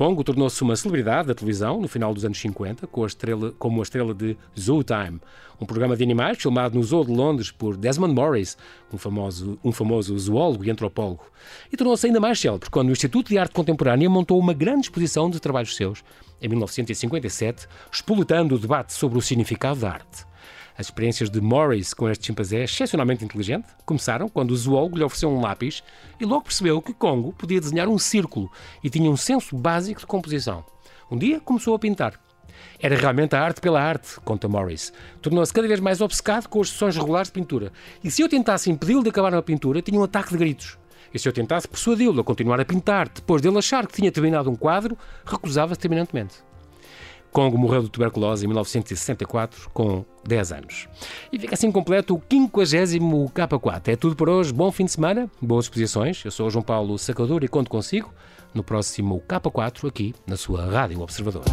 Congo 0.00 0.24
tornou-se 0.24 0.62
uma 0.62 0.74
celebridade 0.76 1.28
da 1.28 1.34
televisão 1.34 1.78
no 1.78 1.86
final 1.86 2.14
dos 2.14 2.24
anos 2.24 2.40
50, 2.40 2.86
com 2.86 3.04
a 3.04 3.06
estrela, 3.06 3.52
como 3.58 3.80
a 3.80 3.82
estrela 3.82 4.14
de 4.14 4.34
Zoo 4.58 4.82
Time, 4.82 5.20
um 5.60 5.66
programa 5.66 5.94
de 5.94 6.02
animais 6.02 6.38
filmado 6.38 6.74
no 6.74 6.82
Zoo 6.82 7.04
de 7.04 7.12
Londres 7.12 7.50
por 7.50 7.76
Desmond 7.76 8.14
Morris, 8.14 8.56
um 8.90 8.96
famoso, 8.96 9.58
um 9.62 9.70
famoso 9.70 10.18
zoólogo 10.18 10.64
e 10.64 10.70
antropólogo. 10.70 11.26
E 11.70 11.76
tornou-se 11.76 12.06
ainda 12.06 12.18
mais 12.18 12.40
célebre 12.40 12.70
quando 12.70 12.88
o 12.88 12.92
Instituto 12.92 13.28
de 13.28 13.36
Arte 13.36 13.52
Contemporânea 13.52 14.08
montou 14.08 14.38
uma 14.38 14.54
grande 14.54 14.86
exposição 14.86 15.28
de 15.28 15.38
trabalhos 15.38 15.76
seus, 15.76 16.02
em 16.40 16.48
1957, 16.48 17.68
expulitando 17.92 18.54
o 18.54 18.58
debate 18.58 18.94
sobre 18.94 19.18
o 19.18 19.20
significado 19.20 19.80
da 19.80 19.90
arte. 19.90 20.29
As 20.80 20.86
experiências 20.86 21.28
de 21.28 21.42
Morris 21.42 21.92
com 21.92 22.08
este 22.08 22.24
chimpanzé 22.24 22.64
excepcionalmente 22.64 23.22
inteligente 23.22 23.66
começaram 23.84 24.30
quando 24.30 24.52
o 24.52 24.56
zoólogo 24.56 24.96
lhe 24.96 25.04
ofereceu 25.04 25.28
um 25.28 25.38
lápis 25.38 25.82
e 26.18 26.24
logo 26.24 26.44
percebeu 26.44 26.80
que 26.80 26.94
Congo 26.94 27.34
podia 27.34 27.60
desenhar 27.60 27.86
um 27.86 27.98
círculo 27.98 28.50
e 28.82 28.88
tinha 28.88 29.10
um 29.10 29.16
senso 29.16 29.54
básico 29.54 30.00
de 30.00 30.06
composição. 30.06 30.64
Um 31.10 31.18
dia 31.18 31.38
começou 31.38 31.74
a 31.74 31.78
pintar. 31.78 32.18
Era 32.78 32.96
realmente 32.96 33.36
a 33.36 33.42
arte 33.42 33.60
pela 33.60 33.78
arte, 33.78 34.18
conta 34.24 34.48
Morris. 34.48 34.90
Tornou-se 35.20 35.52
cada 35.52 35.68
vez 35.68 35.80
mais 35.80 36.00
obcecado 36.00 36.48
com 36.48 36.62
as 36.62 36.70
sessões 36.70 36.96
regulares 36.96 37.28
de 37.28 37.34
pintura. 37.34 37.74
E 38.02 38.10
se 38.10 38.22
eu 38.22 38.28
tentasse 38.30 38.70
impedi-lo 38.70 39.02
de 39.02 39.10
acabar 39.10 39.32
na 39.32 39.42
pintura, 39.42 39.82
tinha 39.82 40.00
um 40.00 40.04
ataque 40.04 40.30
de 40.30 40.38
gritos. 40.38 40.78
E 41.12 41.18
se 41.18 41.28
eu 41.28 41.32
tentasse 41.34 41.68
persuadi-lo 41.68 42.22
a 42.22 42.24
continuar 42.24 42.58
a 42.58 42.64
pintar, 42.64 43.06
depois 43.10 43.42
dele 43.42 43.58
achar 43.58 43.86
que 43.86 43.92
tinha 43.92 44.10
terminado 44.10 44.50
um 44.50 44.56
quadro, 44.56 44.96
recusava-se 45.26 45.78
terminantemente. 45.78 46.36
Congo 47.32 47.56
morreu 47.56 47.82
de 47.82 47.90
tuberculose 47.90 48.44
em 48.44 48.48
1964, 48.48 49.70
com 49.72 50.04
10 50.26 50.52
anos. 50.52 50.88
E 51.32 51.38
fica 51.38 51.54
assim 51.54 51.70
completo 51.70 52.14
o 52.14 52.22
50 52.28 53.28
K4. 53.32 53.88
É 53.88 53.96
tudo 53.96 54.16
por 54.16 54.28
hoje. 54.28 54.52
Bom 54.52 54.70
fim 54.72 54.84
de 54.84 54.90
semana, 54.90 55.30
boas 55.40 55.66
exposições. 55.66 56.24
Eu 56.24 56.30
sou 56.30 56.48
o 56.48 56.50
João 56.50 56.62
Paulo 56.62 56.98
Sacador 56.98 57.44
e 57.44 57.48
conto 57.48 57.70
consigo 57.70 58.12
no 58.52 58.64
próximo 58.64 59.22
K4 59.28 59.88
aqui 59.88 60.14
na 60.26 60.36
sua 60.36 60.64
Rádio 60.64 61.00
Observador. 61.00 61.44